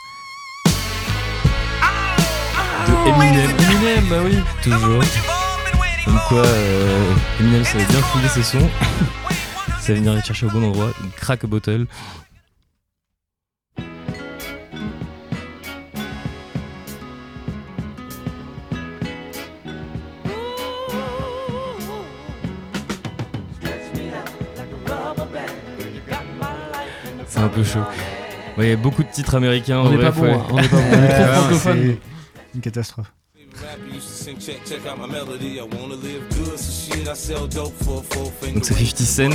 [2.87, 3.49] de Eminem.
[3.59, 4.37] Eminem, bah oui.
[4.63, 5.03] Toujours.
[6.05, 8.69] Comme quoi, euh, Eminem savait bien fouiller ses sons.
[9.81, 10.89] Ça venir les chercher au bon endroit.
[11.17, 11.85] Crack a bottle.
[27.41, 27.79] Un peu chaud.
[28.57, 29.79] Ouais, il y a beaucoup de titres américains.
[29.79, 30.13] On n'est pas hein.
[30.19, 30.45] on n'est pas bon.
[30.51, 31.97] On est trop Ouais, francophone.
[32.51, 33.11] c'est Une catastrophe.
[38.53, 39.29] Donc c'est 50 Cent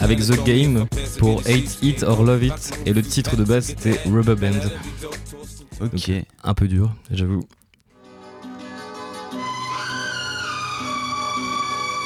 [0.00, 0.86] avec The Game
[1.18, 4.60] pour Hate It or Love It et le titre de base c'était Rubber Band.
[5.80, 6.10] Ok.
[6.44, 7.44] Un peu dur, j'avoue.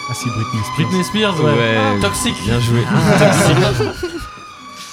[0.08, 0.76] Ah, si, Britney Spears.
[0.76, 1.52] Britney Spears, ouais.
[1.52, 2.00] Ouais.
[2.00, 2.34] Toxic.
[2.44, 2.80] Bien joué.
[3.18, 4.15] Toxic.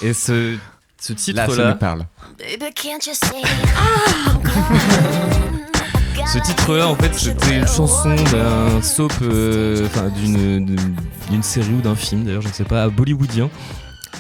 [0.02, 0.58] Et ce,
[1.00, 2.06] ce Là, titre ça là, me parle.
[6.26, 10.96] ce titre là en fait c'était une chanson d'un soap, euh, enfin d'une d'une-
[11.30, 13.50] d'une série ou d'un film d'ailleurs, je ne sais pas, bollywoodien.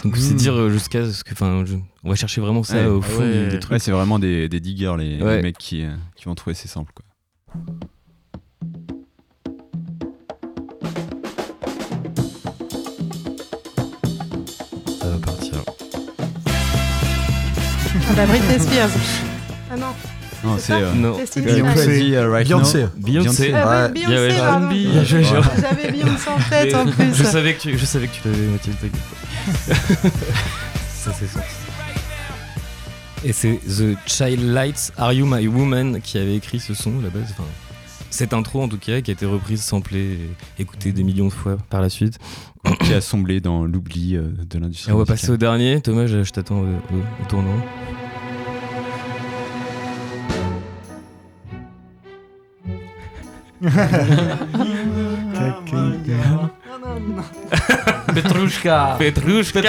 [0.03, 0.37] Donc c'est Mm.
[0.37, 1.63] dire euh, jusqu'à ce que, enfin,
[2.03, 2.85] on va chercher vraiment ça Ouais.
[2.87, 3.31] au Ah fond ouais.
[3.31, 3.71] des, des trucs.
[3.73, 6.67] Ouais, c'est vraiment des, des diggers, les, les mecs qui, euh, qui vont trouver ces
[6.67, 6.91] samples.
[6.93, 7.05] Quoi.
[18.09, 18.89] Ah bah Britney Spears.
[19.71, 19.87] Ah non.
[20.43, 21.17] Non, C'est euh, Non.
[21.37, 22.09] Beyoncé.
[22.09, 22.85] Uh, Right Beyoncé.
[22.97, 23.53] Beyoncé.
[23.55, 23.89] Ah ouais, Ouais.
[23.93, 24.69] Beyoncé, Ouais, pardon.
[25.05, 25.51] Gérard.
[25.61, 27.13] J'avais Beyoncé en tête en plus.
[27.15, 28.75] Je savais que tu, je savais que tu l'avais Mathilde.
[30.93, 31.41] Ça c'est ça.
[33.25, 37.03] Et c'est The Child Lights Are You My Woman qui avait écrit ce son à
[37.03, 37.27] la base.
[37.31, 37.43] Enfin,
[38.13, 40.19] cette intro en tout cas qui a été reprise, samplée,
[40.57, 42.19] et écoutée des millions de fois par la suite.
[42.83, 44.91] qui a somblé dans l'oubli euh, de l'industrie.
[44.93, 45.81] On va passer au dernier.
[45.81, 47.57] Thomas, je, je t'attends au, au- au tournant.
[58.13, 58.95] Petrushka.
[58.99, 59.61] Petrushka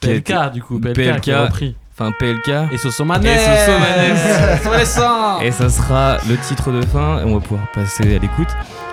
[0.00, 0.80] Qui a été- PLK, du coup.
[0.80, 1.20] PLK, PLK.
[1.20, 1.76] qui a repris.
[2.00, 2.48] Enfin PLK.
[2.70, 3.24] Et Soso Manes.
[3.24, 3.28] Et.
[5.44, 8.46] Et ça sera le titre de fin et on va pouvoir passer à l'écoute.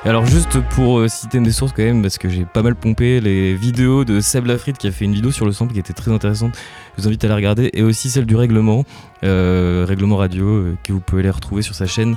[0.06, 3.22] Alors juste pour euh, citer mes sources quand même, parce que j'ai pas mal pompé
[3.22, 5.94] les vidéos de Seb Lafrite qui a fait une vidéo sur le sample qui était
[5.94, 6.56] très intéressante.
[6.98, 7.70] Je vous invite à la regarder.
[7.74, 8.86] Et aussi celle du règlement,
[9.24, 12.16] euh, règlement radio, euh, que vous pouvez les retrouver sur sa chaîne.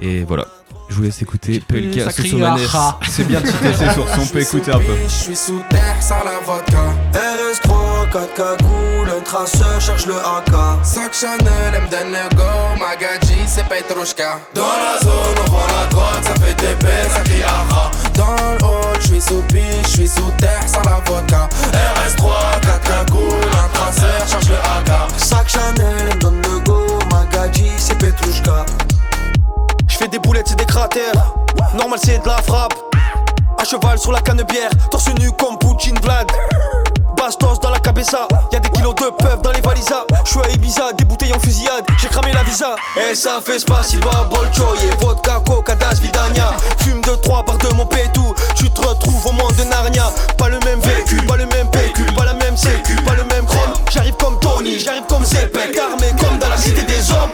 [0.00, 0.46] Et voilà,
[0.88, 2.58] je vous laisse écouter PLK Sosomanes.
[3.08, 4.94] C'est bien de citer ces sources, on peut écouter un peu.
[5.04, 6.94] Je suis sous terre, sans la vodka.
[8.10, 10.84] RS3, 4 cagoules, un traceur cherche le AK.
[10.84, 11.88] Sac Chanel, M.
[12.36, 12.42] go,
[12.78, 14.38] Magadji, c'est Petrushka.
[14.54, 15.12] Dans la zone,
[15.46, 17.90] on vend la drogue, ça fait des belles, ça crie aha.
[18.14, 21.48] Dans le hall, je suis sous piche, je suis sous terre, sans la vodka.
[21.72, 25.10] RS3, 4 cagoules, un traceur cherche le AK.
[25.16, 26.42] Sac Chanel, M.
[26.64, 28.66] go, Magadji, c'est Petrushka.
[29.88, 31.34] Je fais des boulettes, c'est des cratères.
[31.74, 32.74] Normal, c'est de la frappe.
[33.58, 36.30] À cheval sur la canne bière, torse nu comme Poutine Vlad.
[38.00, 38.26] Bessa.
[38.50, 40.06] Y'a des kilos de peuvent dans les valisas.
[40.24, 41.84] J'suis à Ibiza, des bouteilles en fusillade.
[42.00, 42.74] J'ai cramé la visa.
[42.96, 46.50] Et ça fait spasiba, bolchoye, vodka, coca, das, vidania.
[46.78, 48.34] Fume de trois par de mon pétou.
[48.56, 50.10] Tu te retrouves au monde de Narnia.
[50.38, 53.44] Pas le même véhicule, pas le même pécule, pas la même sécu, pas le même
[53.44, 53.74] chrome.
[53.90, 57.30] J'arrive comme Tony, j'arrive comme Zepek, armé comme dans la cité des hommes.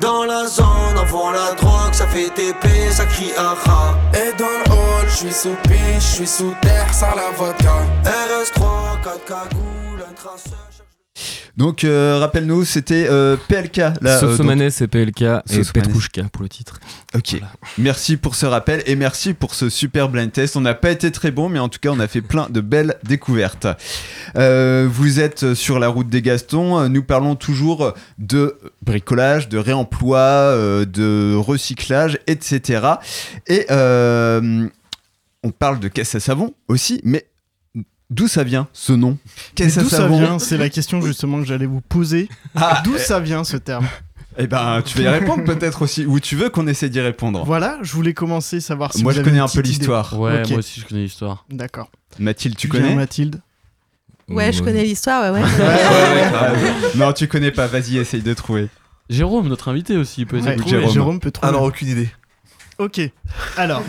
[0.00, 3.94] Dans la zone, avant la drogue, ça fait TP, ça crie aha.
[4.12, 7.76] Et dans le hall, j'suis sous piche, j'suis sous terre, sans la vodka.
[8.04, 10.75] RS3, 4 cagoules, un traceur.
[11.56, 13.76] Donc, euh, rappelle-nous, c'était euh, PLK.
[13.76, 15.62] Là, euh, Sosomanes et PLK et.
[15.72, 16.80] Petrouchka pour le titre.
[17.14, 17.40] Ok.
[17.78, 20.56] Merci pour ce rappel et merci pour ce super blind test.
[20.56, 22.60] On n'a pas été très bon, mais en tout cas, on a fait plein de
[22.60, 23.66] belles découvertes.
[24.36, 26.88] Euh, vous êtes sur la route des Gastons.
[26.88, 30.54] Nous parlons toujours de bricolage, de réemploi,
[30.86, 32.82] de recyclage, etc.
[33.46, 37.26] Et on parle de caisse à savon aussi, mais
[38.10, 39.18] d'où ça vient ce nom
[39.56, 42.28] D'où ça savon vient C'est la question justement que j'allais vous poser.
[42.54, 43.86] Ah, D'où ça vient ce terme
[44.38, 47.44] Eh ben, tu vas y répondre peut-être aussi, ou tu veux qu'on essaie d'y répondre.
[47.44, 49.60] Voilà, je voulais commencer à savoir si Moi, vous je avez connais une un peu
[49.60, 50.18] l'histoire.
[50.18, 51.44] Ouais, moi aussi je connais l'histoire.
[51.50, 51.90] D'accord.
[52.18, 53.40] Mathilde, tu connais Mathilde
[54.28, 55.48] Ouais, je connais l'histoire, ouais, ouais.
[56.96, 58.68] Non, tu connais pas, vas-y, essaye de trouver.
[59.08, 60.88] Jérôme, notre invité aussi, il peut essayer Ouais, de trouver.
[60.88, 61.20] Jérôme.
[61.20, 61.48] peut trouver.
[61.48, 62.08] Alors, aucune idée.
[62.78, 63.00] Ok.
[63.56, 63.82] Alors,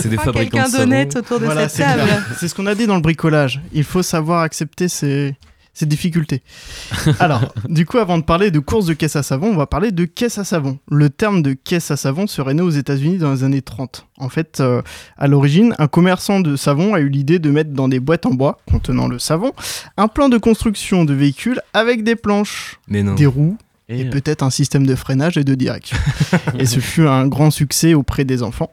[0.00, 0.84] C'est des fabricants quelqu'un de savon.
[0.84, 2.02] d'honnête autour de voilà, cette c'est table.
[2.04, 2.26] clair.
[2.38, 3.60] C'est ce qu'on a dit dans le bricolage.
[3.72, 5.34] Il faut savoir accepter ses,
[5.74, 6.42] ses difficultés.
[7.18, 9.90] Alors, du coup, avant de parler de course de caisse à savon, on va parler
[9.90, 10.78] de caisse à savon.
[10.88, 14.06] Le terme de caisse à savon serait né aux États-Unis dans les années 30.
[14.18, 14.82] En fait, euh,
[15.16, 18.34] à l'origine, un commerçant de savon a eu l'idée de mettre dans des boîtes en
[18.34, 19.52] bois contenant le savon
[19.96, 23.14] un plan de construction de véhicule avec des planches, Mais non.
[23.14, 23.56] des roues
[23.88, 25.96] Et, et euh, peut-être un système de freinage et de direction.
[26.58, 28.70] et ce fut un grand succès auprès des enfants.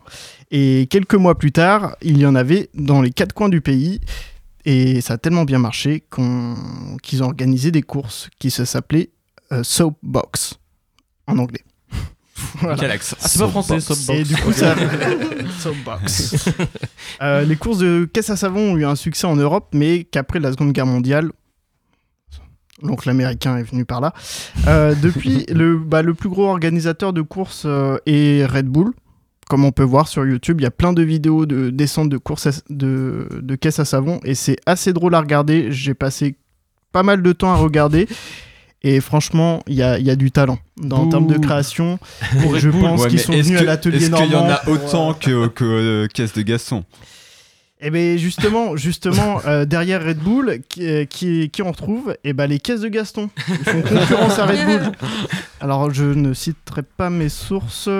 [0.51, 4.01] Et quelques mois plus tard, il y en avait dans les quatre coins du pays.
[4.65, 6.55] Et ça a tellement bien marché qu'on-
[7.03, 9.11] qu'ils ont organisé des courses qui se s'appelaient
[9.51, 10.55] euh, Soapbox
[11.27, 11.61] en anglais.
[12.59, 12.75] Voilà.
[12.77, 14.09] Quel accent Ah, c'est pas français, Soapbox.
[14.19, 14.75] Et du coup, ça.
[15.59, 16.35] Soapbox.
[17.21, 20.39] Euh, les courses de caisse à savon ont eu un succès en Europe, mais qu'après
[20.39, 21.31] la Seconde Guerre mondiale,
[22.81, 24.13] l'oncle américain est venu par là.
[24.67, 28.91] Euh, depuis, le, bah, le plus gros organisateur de courses euh, est Red Bull.
[29.47, 32.17] Comme on peut voir sur YouTube, il y a plein de vidéos de descente de
[32.17, 35.71] courses à- de, de caisse à savon et c'est assez drôle à regarder.
[35.71, 36.35] J'ai passé
[36.91, 38.07] pas mal de temps à regarder.
[38.81, 40.57] Et franchement, il y a, y a du talent.
[40.77, 41.97] Dans, en termes de création,
[42.57, 44.53] je pense Ouais, qu'ils sont venus que- à l'atelier Est-ce qu'il y en normand.
[44.63, 46.83] a autant que, que euh, caisse de Gaston?
[47.81, 52.15] Et bien justement, justement euh, derrière Red Bull, qui, euh, qui, qui on retrouve?
[52.23, 53.29] Eh ben les caisses de Gaston.
[53.49, 54.91] Ils font concurrence à Red Bull.
[55.59, 57.87] Alors je ne citerai pas mes sources.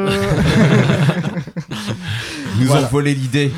[2.60, 2.86] Nous Voilà.
[2.86, 3.52] ont volé l'idée.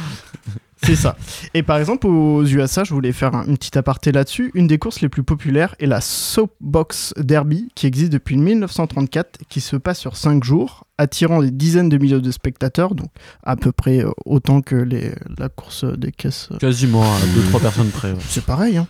[0.84, 1.17] C'est ça.
[1.53, 4.51] Et par exemple, aux USA, je voulais faire un- une petite aparté là-dessus.
[4.53, 9.59] Une des courses les plus populaires est la Soapbox Derby, qui existe depuis 1934, qui
[9.61, 13.09] se passe sur 5 jours, attirant des dizaines de milliers de spectateurs, donc
[13.43, 16.49] à peu près euh, autant que les, la course des caisses.
[16.51, 17.19] euh, Quasiment à
[17.51, 18.11] 2-3 personnes près.
[18.11, 18.17] ouais.
[18.30, 18.78] C'est pareil.
[18.78, 18.88] Hein.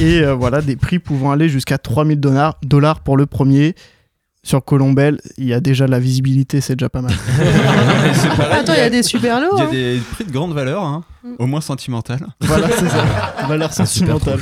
[0.00, 3.74] Et euh, voilà, des prix pouvant aller jusqu'à 3000 dollars dollars pour le premier.
[4.48, 7.12] Sur Colombelle, il y a déjà la visibilité, c'est déjà pas mal.
[8.38, 9.48] Pareil, Attends, il y a des super lots.
[9.56, 9.70] il y a hein.
[9.70, 11.34] des prix de grande valeur, hein, Mm.
[11.38, 12.26] au moins sentimentales.
[12.40, 13.04] voilà, c'est ça.
[13.48, 14.38] Valeur sentimentale.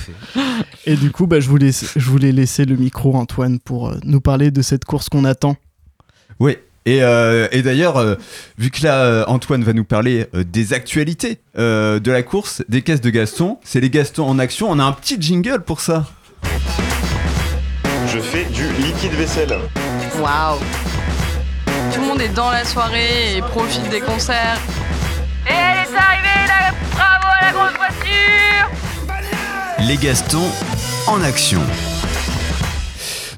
[0.85, 3.97] Et du coup, bah, je, voulais, je voulais laisser le micro à Antoine pour euh,
[4.05, 5.57] nous parler de cette course qu'on attend.
[6.39, 6.57] Oui.
[6.85, 8.15] Et, euh, et d'ailleurs, euh,
[8.59, 12.63] vu que là, euh, Antoine va nous parler euh, des actualités euh, de la course,
[12.69, 14.71] des caisses de Gaston, c'est les Gastons en action.
[14.71, 16.05] On a un petit jingle pour ça.
[18.07, 19.57] Je fais du liquide vaisselle.
[20.21, 20.59] Waouh
[21.93, 24.59] Tout le monde est dans la soirée et profite des concerts.
[25.49, 28.69] Et elle est arrivée, là Bravo à la grosse voiture
[29.87, 30.51] Les Gastons
[31.07, 31.61] en action.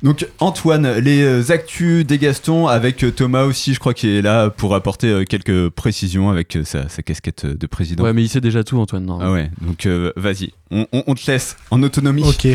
[0.04, 4.22] Donc Antoine, les euh, actus des Gastons avec euh, Thomas aussi, je crois qu'il est
[4.22, 8.04] là pour apporter euh, quelques précisions avec sa, sa casquette de président.
[8.04, 9.04] Ouais, mais il sait déjà tout, Antoine.
[9.04, 9.18] Non?
[9.20, 12.22] Ah ouais, donc euh, vas-y, on, on- on te laisse en autonomie.
[12.22, 12.46] Ok,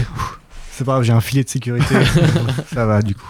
[0.72, 1.96] c'est pas grave, j'ai un filet de sécurité.
[2.74, 3.28] Ça va du coup.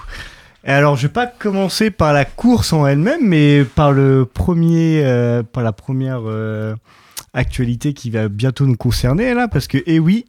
[0.66, 5.04] Et alors, je vais pas commencer par la course en elle-même, mais par le premier,
[5.04, 6.74] euh, par la première euh,
[7.34, 10.26] actualité qui va bientôt nous concerner là, parce que eh oui,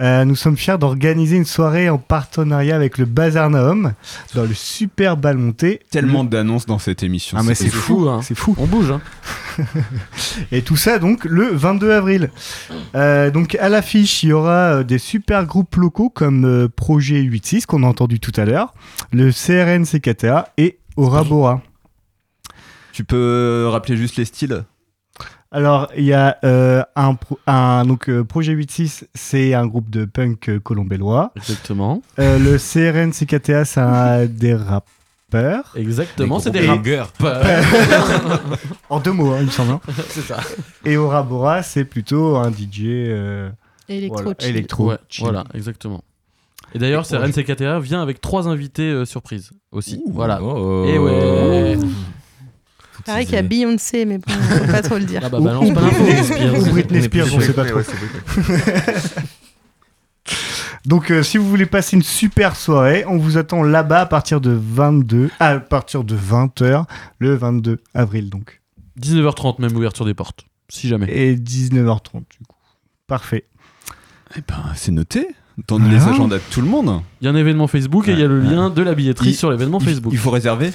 [0.00, 3.92] euh, nous sommes fiers d'organiser une soirée en partenariat avec le Bazar Nahum
[4.34, 5.80] dans le super bal monté.
[5.90, 7.36] Tellement d'annonces dans cette émission.
[7.38, 8.20] Ah mais c'est fou, hein.
[8.20, 8.56] c'est fou.
[8.58, 9.00] On bouge, hein.
[10.52, 12.30] Et tout ça donc le 22 avril.
[12.96, 17.22] Euh, donc à l'affiche, il y aura euh, des super groupes locaux comme euh, Projet
[17.22, 18.74] 86 qu'on a entendu tout à l'heure,
[19.12, 21.62] le CRN CKTA et Aura Bora.
[22.92, 24.64] Tu peux rappeler juste les styles?
[25.54, 30.04] Alors, il y a euh, un, un donc, euh, Projet 86, c'est un groupe de
[30.04, 31.30] punk euh, colombellois.
[31.36, 32.02] Exactement.
[32.18, 35.72] Euh, le CRN CKTA, c'est un- des rappeurs.
[35.76, 37.12] Exactement, c'est des rappeurs.
[38.90, 39.70] en deux mots, hein, il me semble.
[39.72, 39.80] hein.
[40.08, 40.38] C'est ça.
[40.84, 43.48] Et Aura Bora, c'est plutôt un DJ euh,
[43.88, 44.50] Électro voilà, chill.
[44.50, 44.88] électro.
[44.90, 46.02] Ouais, voilà, exactement.
[46.74, 50.02] Et d'ailleurs, c'est RNCKTA vient avec trois invités euh, surprises aussi.
[50.10, 50.42] voilà.
[50.42, 50.84] oh.
[50.88, 51.78] Et ouais.
[53.04, 55.20] Pareil qu'il y a Beyoncé, mais bon, on peut pas trop le dire.
[55.24, 55.82] Ah bah balance pas.
[55.82, 57.80] Ou Britney Spears, on sait pas trop.
[60.86, 64.40] Donc, euh, si vous voulez passer une super soirée, on vous attend là-bas à partir
[64.40, 66.84] de 22, à partir de 20h,
[67.18, 68.60] le 22 avril donc.
[69.00, 71.06] 19h30 même ouverture des portes, si jamais.
[71.10, 72.56] Et 19h30 du coup.
[73.06, 73.44] Parfait.
[74.36, 75.28] Eh ben, c'est noté.
[75.68, 77.00] Dans les agendas de tout le monde.
[77.20, 79.30] Il y a un événement Facebook et il y a le lien de la billetterie
[79.30, 80.12] Il- sur l'événement il- Facebook.
[80.12, 80.72] Il faut réserver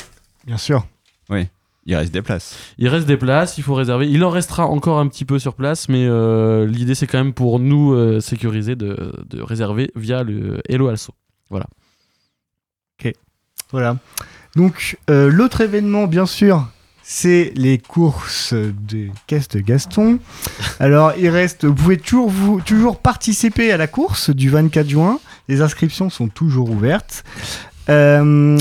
[0.47, 0.87] Bien sûr.
[1.29, 1.47] Oui.
[1.85, 2.57] Il reste des places.
[2.77, 4.07] Il reste des places, il faut réserver.
[4.09, 7.33] Il en restera encore un petit peu sur place, mais euh, l'idée c'est quand même
[7.33, 11.13] pour nous euh, sécuriser de, de réserver via le Hello Also.
[11.49, 11.65] Voilà.
[13.71, 13.97] Voilà.
[14.55, 16.67] Donc, euh, l'autre événement, bien sûr,
[17.03, 20.19] c'est les courses de caisse de Gaston.
[20.79, 25.19] Alors, il reste, vous pouvez toujours, vous, toujours participer à la course du 24 juin.
[25.47, 27.23] Les inscriptions sont toujours ouvertes.
[27.89, 28.57] Euh,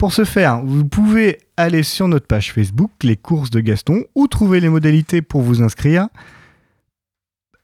[0.00, 4.26] pour ce faire, vous pouvez aller sur notre page Facebook, les courses de Gaston, ou
[4.26, 6.08] trouver les modalités pour vous inscrire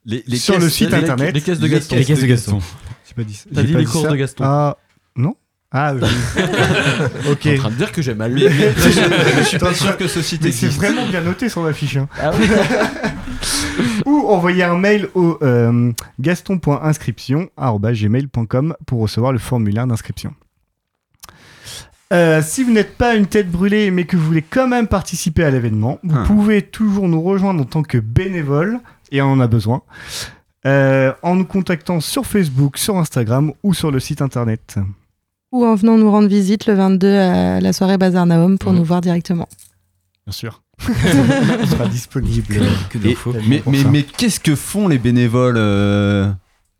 [0.05, 1.35] Les, les sur le site les- internet.
[1.35, 1.97] les caisses de Gaston.
[1.97, 2.61] Les caisses de Gaston.
[3.09, 4.11] J'ai pas dit, T'as j'ai dit pas les courses ça.
[4.11, 4.45] de Gaston.
[4.47, 4.77] Ah,
[5.17, 5.35] non
[5.73, 6.03] Ah, oui.
[7.31, 7.39] ok.
[7.41, 8.43] T'es en train de dire que j'ai mal lu.
[8.49, 10.81] Je suis pas sûr que ce site Mais c'est existe.
[10.83, 11.97] vraiment bien noté sur la fiche.
[11.97, 12.07] hein.
[12.21, 12.47] Ah oui.
[14.07, 20.35] Ou envoyer un mail au euh, gaston.inscription.gmail.com pour recevoir le formulaire d'inscription.
[22.13, 25.43] Euh, si vous n'êtes pas une tête brûlée mais que vous voulez quand même participer
[25.45, 26.25] à l'événement, vous Ah.
[26.27, 28.79] pouvez toujours nous rejoindre en tant que bénévole,
[29.11, 29.83] et on en a besoin,
[30.67, 34.77] euh, en nous contactant sur Facebook, sur Instagram ou sur le site internet.
[35.53, 38.79] Ou en venant nous rendre visite le 22 à la soirée Bazar Naum pour Mhm.
[38.79, 39.49] nous voir directement.
[40.27, 40.63] Bien sûr.
[40.89, 42.57] Il sera disponible.
[42.91, 43.35] Que Et- d'infos.
[43.91, 46.31] mais qu'est-ce que font les bénévoles euh,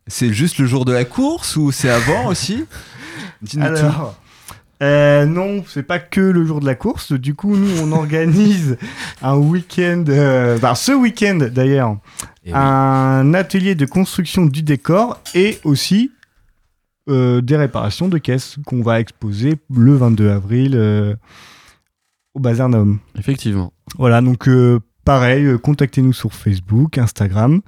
[0.07, 2.63] C'est juste le jour de la course ou c'est avant aussi?
[3.41, 3.71] Dis-nous tout.
[3.73, 4.15] Alors,
[4.83, 7.11] euh, non, c'est pas que le jour de la course.
[7.13, 8.77] Du coup, nous, on organise
[9.21, 11.97] un week-end, euh, bah, ce week-end d'ailleurs,
[12.45, 12.51] oui.
[12.53, 16.11] un atelier de construction du décor et aussi
[17.09, 21.15] euh, des réparations de caisses qu'on va exposer le 22 avril euh,
[22.35, 22.99] au Bazar Naum.
[23.17, 23.73] Effectivement.
[23.97, 27.61] Voilà, donc euh, pareil, euh, contactez-nous sur Facebook, Instagram.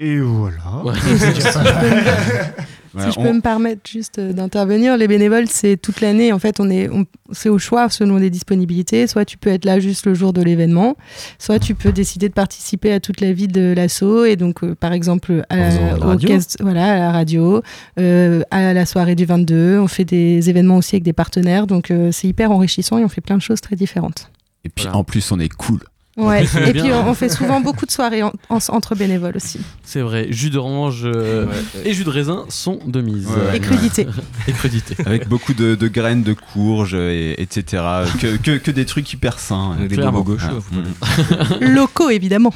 [0.00, 0.82] Et voilà.
[0.84, 0.94] Ouais.
[2.98, 6.32] Si je on- peux me permettre juste euh, d'intervenir, les bénévoles, c'est toute l'année.
[6.32, 9.06] En fait, on est, on- c'est au choix selon les disponibilités.
[9.06, 10.96] Soit tu peux être là juste le jour de l'événement,
[11.38, 14.24] soit tu peux décider de participer à toute la vie de l'assaut.
[14.24, 16.38] Et donc, euh, par exemple, à de la radio.
[16.60, 17.62] voilà, à la radio,
[17.98, 19.78] euh, à la soirée du 22.
[19.80, 21.66] On fait des événements aussi avec des partenaires.
[21.66, 24.30] Donc, euh, c'est hyper enrichissant et on fait plein de choses très différentes.
[24.64, 24.98] Et puis Voilà.
[24.98, 25.80] en plus, on est cool.
[26.16, 26.44] Ouais.
[26.66, 29.60] Et puis, on, on fait souvent beaucoup de soirées en- en- entre bénévoles aussi.
[29.84, 30.28] C'est vrai.
[30.30, 31.46] Jus d'orange euh,
[31.84, 33.26] et jus de raisin sont de mise.
[33.26, 33.56] Ouais.
[33.58, 34.06] Et crudité.
[34.48, 34.96] Et crudité.
[35.04, 37.82] Avec beaucoup de, de graines, de courges, et, etc.
[38.20, 39.76] Que, que, que des trucs hyper sains.
[39.78, 40.20] Des Clairement.
[40.22, 40.62] bobos gauchos,
[41.02, 41.14] Ah,
[41.60, 41.64] mm.
[41.74, 42.54] Locaux, évidemment.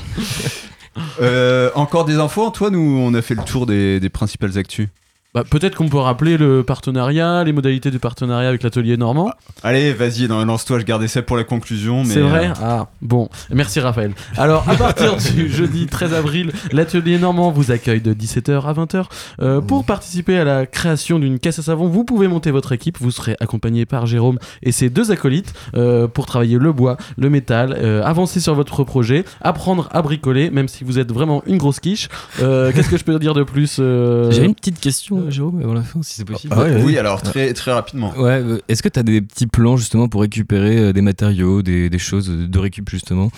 [1.20, 4.88] Euh, encore des infos, Antoine, ou on a fait le tour des, des principales actus?
[5.32, 9.30] Bah, Peut-être qu'on peut rappeler le partenariat, les modalités du partenariat avec l'atelier normand.
[9.62, 12.02] Allez, vas-y, non, lance-toi, je gardais ça pour la conclusion.
[12.02, 13.28] mais, C'est vrai euh, Ah, bon.
[13.50, 14.12] Merci Raphaël.
[14.36, 19.04] Alors, à partir du jeudi 13 avril, l'atelier normand vous accueille de 17h à 20h.
[19.40, 22.98] Euh, pour participer à la création d'une caisse à savon, vous pouvez monter votre équipe.
[23.00, 27.30] Vous serez accompagné par Jérôme et ses deux acolytes euh, pour travailler le bois, le
[27.30, 31.58] métal, euh, avancer sur votre projet, apprendre à bricoler, même si vous êtes vraiment une
[31.58, 32.08] grosse quiche.
[32.42, 35.74] Euh, Qu'est-ce que je peux dire de plus euh, J'ai une petite question, Jérôme, avant
[35.74, 36.54] la fin, si c'est possible.
[36.56, 38.12] Ah ouais, oui, alors très, très rapidement.
[38.16, 41.62] Ouais, euh, est-ce que tu as des petits plans justement pour récupérer euh, des matériaux,
[41.62, 43.30] des, des choses de récup justement?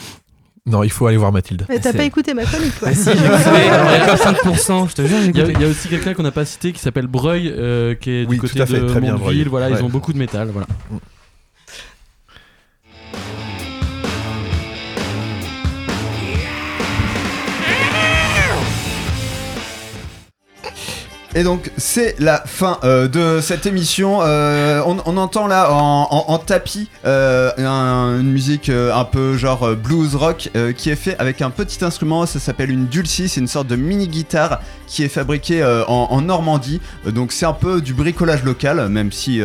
[0.64, 1.66] Non, il faut aller voir Mathilde.
[1.68, 3.24] Mais t'as pas écouté ma chronique, toi Ah si, j'ai écouté.
[3.72, 6.14] Alors, il y a que 5%, je te jure, Il y, a, y aussi quelqu'un
[6.14, 8.86] qu'on n'a pas cité qui s'appelle Breuil, euh, qui est Oui, du côté fait, de
[8.86, 9.16] très bien.
[9.16, 9.76] Voilà, Ouais.
[9.76, 10.50] ils ont beaucoup de métal.
[10.52, 10.68] Voilà.
[21.34, 24.18] Et donc c'est la fin euh, de cette émission.
[24.20, 30.50] Euh, on, entend là en, tapis euh, un- une musique un peu genre blues rock
[30.76, 32.26] qui est fait avec un petit instrument.
[32.26, 33.30] Ça s'appelle une dulcie.
[33.30, 36.80] C'est une sorte de mini guitare qui est fabriquée en, en Normandie.
[37.06, 39.40] Donc c'est un peu du bricolage local, même si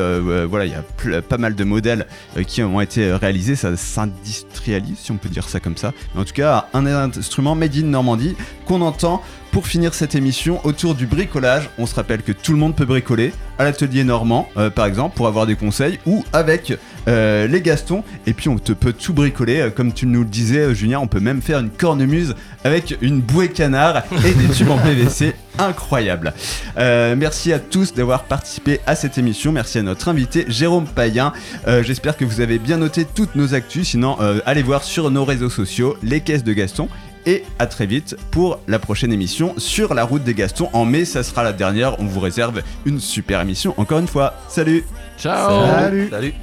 [0.50, 2.06] voilà il y a pas mal de modèles
[2.48, 3.56] qui ont été réalisés.
[3.56, 5.94] Ça s'industrialise si on peut dire ça comme ça.
[6.16, 8.36] Mais en tout cas un instrument made in Normandie
[8.66, 9.22] qu'on entend
[9.58, 11.72] pour finir cette émission autour du bricolage.
[11.80, 15.16] On se rappelle que tout le monde peut bricoler à l'atelier normand, euh, par exemple,
[15.16, 16.78] pour avoir des conseils, ou avec
[17.08, 18.04] euh, les Gastons.
[18.28, 21.00] Et puis on te peut tout bricoler, euh, comme tu nous le disais, Julien.
[21.00, 25.34] On peut même faire une cornemuse avec une bouée canard et des tubes en PVC.
[25.58, 26.36] Incroyable.
[26.78, 29.52] Merci à tous d'avoir participé à cette émission.
[29.52, 31.34] Merci à notre invité Jérôme Payen.
[31.66, 33.88] J'espère que vous avez bien noté toutes nos actus.
[33.88, 36.90] Sinon, allez voir sur nos réseaux sociaux les caisses de Gaston
[37.28, 40.70] et à très vite pour la prochaine émission sur la route des Gastons.
[40.74, 42.00] En mai, ça sera la dernière.
[42.00, 44.34] On vous réserve une super émission encore une fois.
[44.48, 44.86] Salut
[45.20, 46.34] Ciao Salut, Salut.